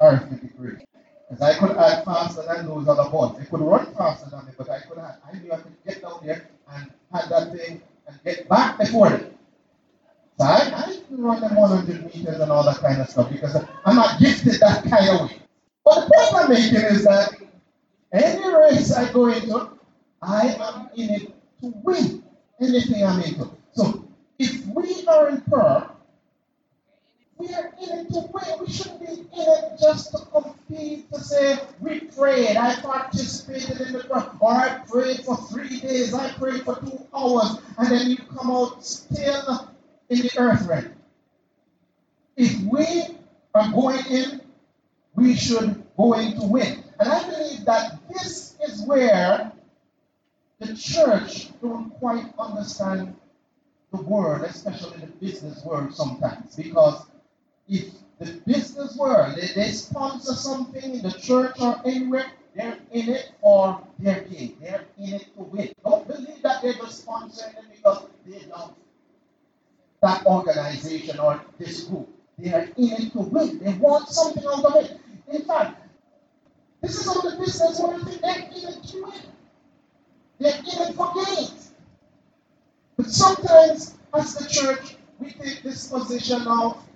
Arithmetic 0.01 0.51
race. 0.57 0.87
Because 1.29 1.41
I 1.41 1.59
could 1.59 1.77
add 1.77 2.05
faster 2.05 2.43
than 2.47 2.67
those 2.67 2.87
other 2.87 3.09
boys. 3.09 3.37
They 3.37 3.45
could 3.45 3.61
run 3.61 3.93
faster 3.95 4.29
than 4.29 4.45
me, 4.45 4.51
but 4.57 4.69
I 4.69 4.79
could. 4.79 4.97
I 4.97 5.15
knew 5.37 5.51
I 5.51 5.57
could 5.57 5.75
get 5.85 6.01
down 6.01 6.19
there 6.23 6.47
and 6.73 6.91
had 7.11 7.29
that 7.29 7.51
thing 7.51 7.81
and 8.07 8.23
get 8.23 8.47
back 8.47 8.79
before 8.79 9.09
them. 9.09 9.33
So 10.39 10.45
I, 10.45 10.71
I 10.75 10.85
didn't 10.87 11.21
run 11.21 11.41
them 11.41 11.55
100 11.55 12.15
meters 12.15 12.39
and 12.39 12.51
all 12.51 12.63
that 12.63 12.77
kind 12.77 13.01
of 13.01 13.09
stuff 13.09 13.29
because 13.31 13.55
I'm 13.85 13.95
not 13.95 14.19
gifted 14.19 14.59
that 14.61 14.83
kind 14.83 15.09
of 15.09 15.29
way. 15.29 15.37
But 15.83 15.95
the 15.95 16.11
point 16.13 16.43
I'm 16.43 16.49
making 16.49 16.79
is 16.79 17.03
that 17.05 17.33
any 18.13 18.53
race 18.53 18.93
I 18.93 19.11
go 19.11 19.27
into, 19.27 19.69
I 20.21 20.47
am 20.47 20.89
in 20.95 21.09
it 21.09 21.33
to 21.61 21.73
win 21.83 22.23
anything 22.61 23.05
I'm 23.05 23.21
into. 23.21 23.49
So 23.73 24.07
to 31.13 31.20
say, 31.22 31.60
we 31.80 32.02
prayed, 32.02 32.58
I 32.58 32.76
participated 32.82 33.82
in 33.82 33.93
the 33.93 34.00
prayer, 34.00 34.30
or 34.39 34.52
I 34.52 34.80
prayed 34.88 35.20
for 35.22 35.38
three 35.38 35.80
days, 35.80 36.13
I 36.13 36.32
prayed 36.34 36.63
for 36.63 36.76
two 36.80 37.06
hours, 37.13 37.60
and 37.78 37.88
then 37.89 38.10
you 38.10 38.17
come 38.17 38.52
out 38.52 38.86
still 38.86 39.70
in 40.10 40.20
the 40.20 40.32
earth 40.38 40.65
realm. 40.67 40.93
If 42.36 42.60
we 42.62 43.04
are 43.56 43.72
going 43.72 44.06
in, 44.10 44.41
we 45.15 45.36
should 45.36 45.84
go 45.98 46.13
in 46.13 46.39
to 46.39 46.46
win. 46.46 46.84
And 47.00 47.10
I 47.10 47.30
believe 47.30 47.65
that 47.65 48.00
this 48.10 48.56
is 48.67 48.82
where 48.84 49.52
the 50.60 50.76
church 50.76 51.50
don't 51.62 51.89
quite 52.00 52.26
understand 52.38 53.15
the 53.91 54.02
word, 54.02 54.43
especially 54.43 54.98
the 55.00 55.08
business 55.08 55.63
world 55.63 55.93
sometimes, 55.96 56.56
because 56.56 57.06
if 57.67 57.91
the 58.20 58.34
business 58.46 58.66
world, 58.97 59.35
they, 59.35 59.47
they 59.55 59.71
sponsor 59.71 60.33
something 60.33 60.95
in 60.95 61.01
the 61.01 61.11
church 61.11 61.55
or 61.59 61.81
anywhere, 61.85 62.27
they're 62.55 62.77
in 62.91 63.09
it 63.09 63.31
for 63.41 63.81
their 63.99 64.21
gain. 64.21 64.57
They're 64.61 64.85
in 64.97 65.13
it 65.15 65.35
to 65.35 65.43
win. 65.43 65.71
Don't 65.83 66.07
believe 66.07 66.41
that 66.43 66.61
they're 66.61 66.73
just 66.73 67.05
sponsoring 67.05 67.57
it 67.57 67.65
because 67.75 68.05
they 68.25 68.45
love 68.47 68.73
that 70.01 70.25
organization 70.25 71.19
or 71.19 71.41
this 71.57 71.83
group. 71.83 72.09
They 72.37 72.53
are 72.53 72.63
in 72.63 72.91
it 72.93 73.11
to 73.13 73.19
win. 73.19 73.59
They 73.59 73.73
want 73.73 74.09
something 74.09 74.43
out 74.45 74.65
of 74.65 74.75
it. 74.75 74.99
In 75.31 75.43
fact, 75.43 75.81
this 76.81 76.99
is 76.99 77.05
how 77.05 77.21
the 77.21 77.37
business 77.37 77.79
think 77.79 78.21
they're 78.21 78.39
in 78.39 78.73
it 78.73 78.83
to 78.83 79.03
win. 79.03 79.21
They're 80.39 80.57
in 80.57 80.89
it 80.89 80.95
for 80.95 81.13
gains. 81.13 81.71
But 82.95 83.07
sometimes, 83.07 83.95
as 84.13 84.35
the 84.35 84.49
church, 84.49 84.95
we 85.19 85.31
take 85.31 85.63
this 85.63 85.87
position 85.87 86.47
of 86.47 86.87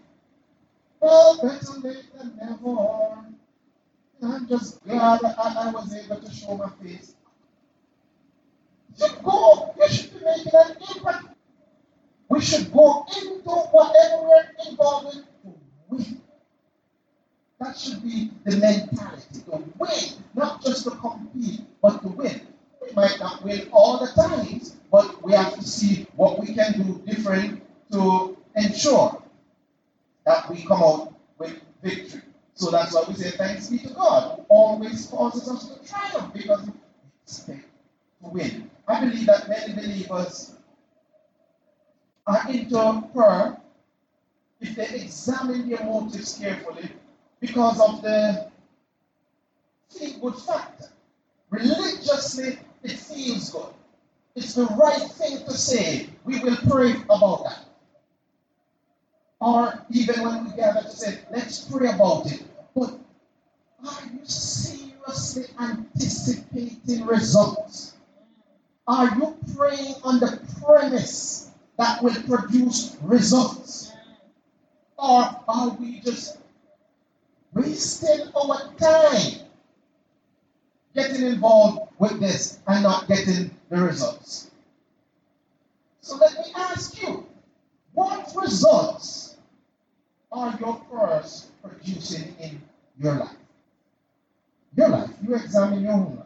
well, 1.02 1.40
better 1.42 1.80
late 1.80 2.06
than 2.18 2.38
never. 2.40 3.18
I'm 4.24 4.48
just 4.48 4.84
glad 4.84 5.22
that 5.22 5.36
I 5.40 5.72
was 5.72 5.94
able 5.96 6.18
to 6.18 6.32
show 6.32 6.56
my 6.56 6.70
face. 6.82 7.16
You 8.98 9.08
go, 9.24 9.74
you 9.80 9.90
should 9.90 10.14
be 10.14 10.26
making 10.26 10.52
an 10.54 10.76
impact. 10.96 11.28
We 12.30 12.40
should 12.42 12.72
go 12.72 13.06
into 13.18 13.50
whatever 13.50 14.24
we're 14.24 14.70
involved 14.70 15.16
in 15.18 15.24
to 15.24 15.60
win. 15.90 16.22
That 17.60 17.78
should 17.78 18.04
be 18.04 18.32
the 18.46 18.58
mentality 18.58 19.42
to 19.46 19.64
win, 19.80 20.24
not 20.36 20.64
just 20.64 20.84
to 20.84 20.92
compete, 20.92 21.62
but 21.82 22.02
to 22.04 22.10
win. 22.10 22.42
We 22.82 22.94
might 22.94 23.20
not 23.20 23.44
win 23.44 23.68
all 23.72 23.98
the 24.00 24.12
times, 24.14 24.76
but 24.92 25.24
we 25.24 25.34
have 25.34 25.56
to 25.56 25.64
see 25.64 26.06
what 26.16 26.40
we 26.40 26.54
can 26.54 26.74
do 26.74 27.02
different 27.12 27.64
to 27.92 28.38
ensure 28.56 29.21
that 30.26 30.50
we 30.50 30.64
come 30.64 30.84
out 30.84 31.14
with 31.38 31.60
victory. 31.84 32.22
So 32.56 32.70
that's 32.72 32.94
why 32.94 33.04
we 33.08 33.16
say 33.16 33.32
thanks 33.32 33.70
be 33.70 33.80
to 33.80 33.90
God, 33.90 34.38
who 34.38 34.46
always 34.50 35.08
causes 35.08 35.50
us 35.50 35.70
to 35.70 35.90
triumph 35.90 36.34
because 36.34 36.66
we 36.66 36.74
expect 37.26 37.66
to 38.24 38.30
win. 38.30 38.70
I 38.88 39.00
believe 39.00 39.26
that 39.26 39.50
many 39.50 39.74
believers 39.74 40.54
are 42.28 42.50
into 42.50 43.04
prayer 43.14 43.58
if 44.60 44.76
they 44.76 44.88
examine 45.02 45.70
their 45.70 45.84
motives 45.84 46.38
carefully 46.38 46.90
because 47.40 47.80
of 47.80 48.02
the 48.04 48.52
feel 49.90 50.20
good 50.20 50.36
factor. 50.42 50.90
Religiously, 51.50 52.60
it 52.84 52.92
feels 52.92 53.50
good. 53.50 53.74
It's 54.36 54.54
the 54.54 54.66
right 54.66 55.02
thing 55.12 55.40
to 55.46 55.52
say. 55.52 56.10
We 56.24 56.40
will 56.40 56.58
pray 56.70 56.94
about 57.10 57.44
that. 57.46 57.66
Or 59.42 59.84
even 59.90 60.22
when 60.22 60.46
we 60.46 60.52
gather 60.56 60.84
to 60.84 60.90
say, 60.90 61.18
let's 61.32 61.66
pray 61.66 61.90
about 61.90 62.32
it. 62.32 62.44
But 62.76 62.94
are 63.84 64.02
you 64.14 64.24
seriously 64.24 65.46
anticipating 65.60 67.08
results? 67.08 67.94
Are 68.88 69.08
you 69.16 69.36
praying 69.58 69.96
on 70.04 70.20
the 70.20 70.40
premise 70.64 71.50
that 71.78 72.04
will 72.04 72.14
produce 72.14 72.96
results? 73.02 73.92
Or 75.00 75.24
are 75.48 75.70
we 75.70 76.02
just 76.02 76.38
wasting 77.52 78.28
our 78.36 78.72
time 78.76 79.40
getting 80.94 81.26
involved 81.26 81.92
with 81.98 82.20
this 82.20 82.60
and 82.68 82.84
not 82.84 83.08
getting 83.08 83.50
the 83.70 83.82
results? 83.82 84.52
So 86.02 86.18
let 86.18 86.34
me 86.34 86.44
ask 86.56 87.02
you, 87.02 87.26
what 87.94 88.32
results 88.36 89.31
are 90.32 90.58
your 90.60 90.76
prayers 90.90 91.52
producing 91.64 92.36
in 92.40 92.62
your 93.00 93.16
life? 93.16 93.36
Your 94.76 94.90
life. 94.90 95.10
You 95.22 95.36
examine 95.36 95.84
your 95.84 95.94
own 95.94 96.16
life. 96.18 96.26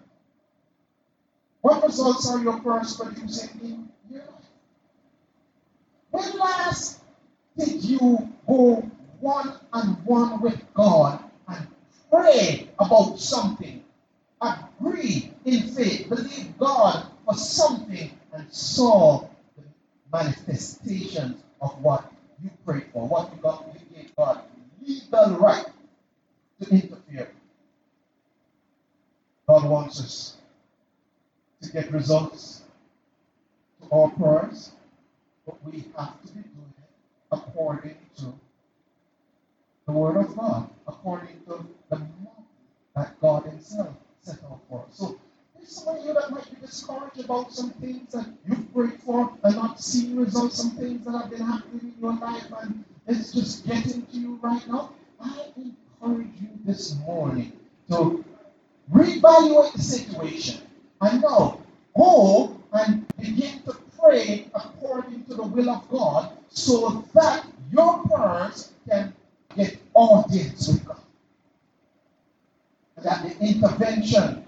What 1.62 1.84
results 1.84 2.30
are 2.30 2.40
your 2.44 2.60
prayers 2.60 2.96
producing 2.96 3.50
in 3.64 3.90
your 4.10 4.22
life? 4.22 4.30
When 6.12 6.38
last 6.38 7.02
did 7.58 7.84
you 7.84 8.30
go 8.48 8.90
one 9.20 9.58
on 9.74 9.88
one 10.06 10.42
with 10.42 10.62
God 10.74 11.24
and 11.48 11.68
pray 12.12 12.70
about 12.78 13.20
something? 13.20 13.84
Agree 14.42 15.34
in 15.46 15.62
faith, 15.70 16.08
believe 16.10 16.58
God 16.60 17.08
for 17.26 17.34
something, 17.34 18.12
and 18.34 18.54
saw 18.54 19.28
the 19.58 19.64
manifestations 20.12 21.42
of 21.62 21.82
what 21.82 22.12
you 22.44 22.52
prayed 22.66 22.86
for, 22.94 23.08
what 23.08 23.32
you 23.34 23.42
got 23.42 23.66
God 24.18 24.42
legal 24.82 25.38
right 25.38 25.66
to 26.62 26.70
interfere. 26.70 27.30
God 29.48 29.70
wants 29.70 30.00
us 30.00 30.38
to 31.62 31.72
get 31.72 31.92
results 31.92 32.64
to 33.82 33.90
our 33.92 34.10
prayers, 34.12 34.72
but 35.46 35.64
we 35.66 35.86
have 35.98 36.22
to 36.22 36.28
be 36.28 36.42
doing 36.42 36.74
it 36.78 36.90
according 37.32 37.98
to 38.18 38.34
the 39.86 39.92
Word 39.92 40.18
of 40.18 40.36
God, 40.36 40.70
according 40.88 41.42
to 41.48 41.66
the 41.90 41.98
model 41.98 42.46
that 42.96 43.20
God 43.22 43.46
Himself 43.46 43.96
set 44.22 44.40
out 44.46 44.62
for 44.70 44.86
us. 44.90 44.98
So 44.98 45.20
there's 45.56 45.70
some 45.70 45.98
of 45.98 46.06
you 46.06 46.14
that 46.14 46.32
might 46.32 46.50
be 46.50 46.66
discouraged 46.66 47.20
about 47.20 47.52
some 47.52 47.72
things 47.72 48.12
that 48.14 48.28
you've 48.48 48.74
prayed 48.74 49.00
for 49.02 49.32
and 49.44 49.56
not 49.56 49.80
seeing 49.82 50.16
results, 50.16 50.58
some 50.58 50.72
things 50.72 51.06
that 51.06 51.12
have 51.12 51.30
been 51.30 51.42
happening 51.42 51.94
in 51.96 52.02
your 52.02 52.14
life, 52.14 52.48
and 52.62 52.84
it's 53.08 53.32
just 53.34 53.68
getting 53.68 54.06
to 54.06 54.18
you 54.18 54.40
right 54.42 54.68
now. 54.68 54.92
I 55.20 55.46
encourage 55.56 56.34
you 56.42 56.50
this 56.66 56.96
morning 57.00 57.54
to 57.90 58.24
reevaluate 58.92 59.74
the 59.74 59.82
situation 59.82 60.62
and 61.02 61.22
now 61.22 61.60
go 61.96 62.60
and 62.74 63.06
begin 63.18 63.62
to 63.64 63.76
pray 64.00 64.48
according 64.54 65.24
to 65.26 65.36
the 65.36 65.44
will 65.44 65.70
of 65.70 65.90
God 65.90 66.38
so 66.50 67.06
that 67.14 67.46
your 67.72 68.04
prayers 68.04 68.72
can 68.90 69.14
get 69.56 69.78
audience 69.94 70.68
with 70.68 70.86
God. 70.86 71.00
That 73.04 73.24
the 73.24 73.46
intervention 73.46 74.46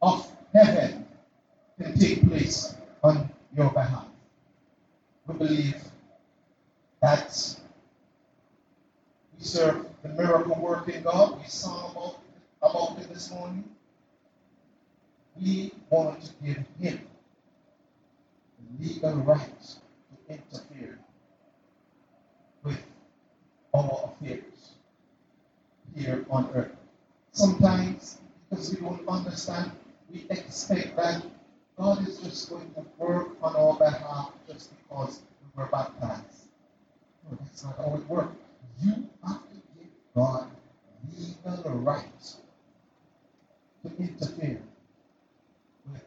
of 0.00 0.30
heaven 0.54 1.06
can 1.80 1.98
take 1.98 2.26
place 2.28 2.74
on 3.02 3.28
your 3.54 3.70
behalf. 3.70 4.06
We 5.26 5.34
believe 5.34 5.91
that 7.02 7.56
we 9.36 9.44
serve 9.44 9.86
the 10.02 10.08
miracle 10.08 10.56
working 10.60 11.02
God. 11.02 11.38
We 11.38 11.48
saw 11.48 11.90
about, 11.90 12.20
about 12.62 12.98
it 13.02 13.12
this 13.12 13.30
morning. 13.30 13.64
We 15.40 15.72
want 15.90 16.22
to 16.22 16.30
give 16.44 16.64
Him 16.80 17.00
the 18.78 18.86
legal 18.86 19.14
right 19.16 19.60
to 19.60 20.34
interfere 20.34 20.98
with 22.62 22.82
our 23.74 24.12
affairs 24.12 24.70
here 25.96 26.24
on 26.30 26.48
earth. 26.54 26.76
Sometimes, 27.32 28.18
because 28.48 28.70
we 28.70 28.80
don't 28.80 29.06
understand, 29.08 29.72
we 30.12 30.26
expect 30.30 30.96
that 30.96 31.24
God 31.76 32.06
is 32.06 32.18
just 32.18 32.48
going 32.50 32.70
to 32.74 32.84
work 32.98 33.30
on 33.42 33.56
our 33.56 33.74
behalf 33.76 34.32
just 34.46 34.70
because 34.78 35.22
we 35.40 35.62
were 35.62 35.68
baptized. 35.68 36.41
No, 37.30 37.38
that's 37.40 37.64
not 37.64 37.76
how 37.76 37.94
it 37.94 38.08
works. 38.08 38.36
You 38.82 39.08
have 39.24 39.42
to 39.48 39.54
give 39.78 39.88
God 40.14 40.50
legal 41.18 41.72
right 41.78 42.04
to 43.82 43.96
interfere 43.98 44.62
with 45.92 46.04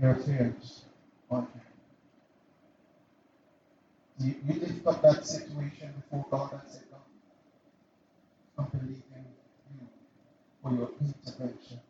your 0.00 0.10
affairs 0.12 0.84
on. 1.30 1.48
You, 4.18 4.34
you 4.46 4.60
lift 4.60 4.86
up 4.86 5.02
that 5.02 5.26
situation 5.26 5.92
before 5.96 6.26
God 6.30 6.60
and 6.62 6.72
say, 6.72 6.80
God, 6.90 7.00
I'm 8.58 8.78
believing 8.78 9.02
you 9.80 9.88
for 10.62 10.72
your 10.72 10.90
intervention 11.00 11.80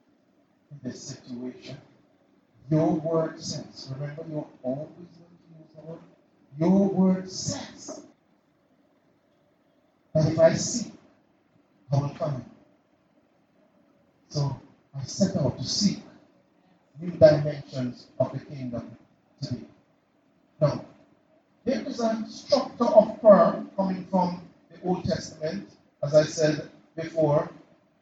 in 0.70 0.80
this 0.82 1.02
situation. 1.02 1.76
Your 2.70 2.92
word 2.92 3.40
says, 3.40 3.92
remember, 3.94 4.24
you're 4.30 4.46
always 4.62 4.88
going 4.96 5.06
to 5.06 5.58
use 5.58 5.68
the 5.76 5.82
word 5.82 5.98
your 6.58 6.88
word 6.88 7.30
says 7.30 8.04
that 10.14 10.30
if 10.30 10.38
I 10.38 10.54
seek, 10.54 10.92
I 11.92 11.96
will 11.98 12.08
find. 12.10 12.44
So 14.28 14.60
I 14.96 15.02
set 15.04 15.36
out 15.36 15.58
to 15.58 15.64
seek 15.64 16.02
new 17.00 17.10
dimensions 17.10 18.06
of 18.18 18.32
the 18.32 18.38
kingdom 18.38 18.96
today. 19.40 19.62
Now, 20.60 20.84
there 21.64 21.82
is 21.86 22.00
a 22.00 22.24
structure 22.28 22.84
of 22.84 23.20
prayer 23.20 23.64
coming 23.76 24.06
from 24.10 24.42
the 24.70 24.88
Old 24.88 25.04
Testament, 25.04 25.68
as 26.02 26.14
I 26.14 26.22
said 26.24 26.68
before, 26.94 27.50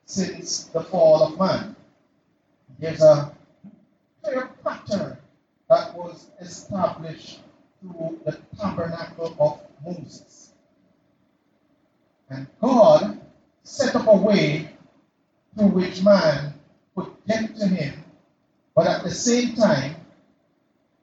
since 0.05 0.65
the 0.65 0.83
fall 0.83 1.23
of 1.23 1.39
man. 1.39 1.77
There's 2.79 3.03
a 3.03 3.33
clear 4.23 4.51
pattern 4.65 5.17
that 5.69 5.95
was 5.95 6.27
established 6.41 7.41
through 7.83 8.21
the 8.25 8.39
tabernacle 8.59 9.37
of 9.39 9.61
Moses. 9.85 10.53
And 12.31 12.47
God 12.61 13.21
set 13.65 13.95
up 13.95 14.07
a 14.07 14.17
way 14.17 14.71
through 15.57 15.69
which 15.69 16.03
man 16.03 16.55
could 16.97 17.09
get 17.29 17.57
to 17.57 17.67
him, 17.67 18.05
but 18.75 18.87
at 18.87 19.03
the 19.03 19.11
same 19.11 19.55
time, 19.55 19.97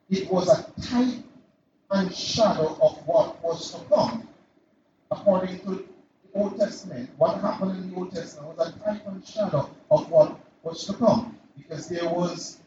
it 0.10 0.32
was 0.32 0.50
a 0.50 0.82
type 0.82 1.24
and 1.92 2.14
shadow 2.14 2.78
of 2.82 3.06
what 3.08 3.44
was 3.44 3.72
to 3.72 3.80
come. 3.86 4.28
According 5.12 5.60
to 5.60 5.70
the 5.76 5.84
Old 6.40 6.58
Testament, 6.58 7.10
what 7.18 7.42
happened 7.42 7.72
in 7.72 7.92
the 7.92 7.96
Old 7.96 8.14
Testament 8.14 8.58
was 8.58 8.68
a 8.68 8.80
type 8.80 9.06
and 9.08 9.26
shadow 9.26 9.70
of 9.92 10.10
what 10.10 10.40
was 10.64 10.86
to 10.86 10.94
come. 10.94 11.38
Because 11.58 11.88
there 11.90 12.10
was 12.10 12.58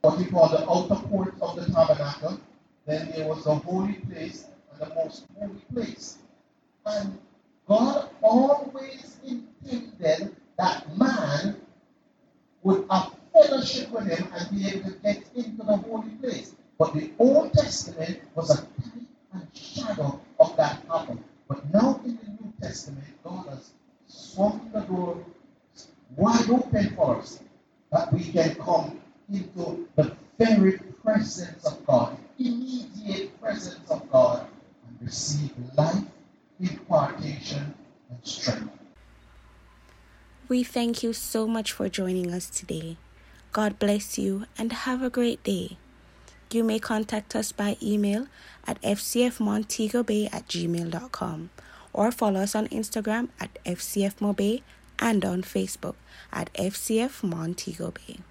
what 0.00 0.18
we 0.18 0.26
call 0.26 0.48
the 0.48 0.68
outer 0.70 0.94
court 1.08 1.34
of 1.40 1.56
the 1.56 1.72
tabernacle, 1.72 2.38
then 2.86 3.12
there 3.14 3.28
was 3.28 3.44
the 3.44 3.54
holy 3.54 3.94
place 3.94 4.46
and 4.72 4.80
the 4.80 4.94
most 4.94 5.24
holy 5.38 5.60
place. 5.72 6.18
And 6.84 7.18
God 7.66 8.08
always 8.22 9.16
intended 9.24 10.36
that 10.56 10.96
man 10.96 11.56
would 12.62 12.86
have 12.90 13.12
fellowship 13.32 13.90
with 13.90 14.06
him 14.06 14.28
and 14.32 14.50
be 14.50 14.68
able 14.68 14.90
to 14.90 14.96
get 14.98 15.24
into 15.34 15.62
the 15.64 15.76
holy 15.76 16.10
place. 16.20 16.54
But 16.78 16.94
the 16.94 17.10
Old 17.18 17.52
Testament 17.52 18.20
was 18.34 18.50
a 18.50 18.56
type 18.56 19.06
and 19.32 19.48
shadow 19.52 20.20
of 20.38 20.56
that 20.56 20.82
happen. 20.88 21.22
But 21.48 21.72
now 21.72 22.00
in 22.04 22.16
the 22.16 22.28
New 22.30 22.52
Testament, 22.60 23.04
God 23.24 23.46
has 23.48 23.70
swung 24.06 24.70
the 24.72 24.80
door 24.80 25.24
wide 26.16 26.48
open 26.50 26.94
for 26.94 27.16
us 27.16 27.40
that 27.92 28.12
we 28.12 28.24
can 28.24 28.54
come 28.56 29.00
into 29.32 29.88
the 29.96 30.16
very 30.38 30.78
presence 31.02 31.64
of 31.64 31.84
God, 31.86 32.16
immediate 32.38 33.40
presence 33.40 33.90
of 33.90 34.10
God, 34.10 34.46
and 34.86 35.06
receive 35.06 35.50
life, 35.76 36.04
impartation, 36.60 37.74
and 38.10 38.18
strength. 38.22 38.70
We 40.48 40.62
thank 40.62 41.02
you 41.02 41.12
so 41.12 41.46
much 41.46 41.72
for 41.72 41.88
joining 41.88 42.32
us 42.32 42.48
today. 42.48 42.96
God 43.52 43.78
bless 43.78 44.18
you 44.18 44.46
and 44.56 44.72
have 44.72 45.02
a 45.02 45.10
great 45.10 45.42
day. 45.42 45.76
You 46.52 46.62
may 46.62 46.78
contact 46.78 47.34
us 47.34 47.50
by 47.50 47.76
email 47.82 48.28
at 48.66 48.80
fcfmontegobay 48.82 50.28
at 50.32 50.46
gmail.com 50.46 51.50
or 51.92 52.12
follow 52.12 52.40
us 52.40 52.54
on 52.54 52.68
Instagram 52.68 53.30
at 53.40 53.58
fcfmobay 53.64 54.62
and 54.98 55.24
on 55.24 55.42
Facebook 55.42 55.94
at 56.32 56.52
fcfmontegobay. 56.54 58.06
Bay. 58.06 58.25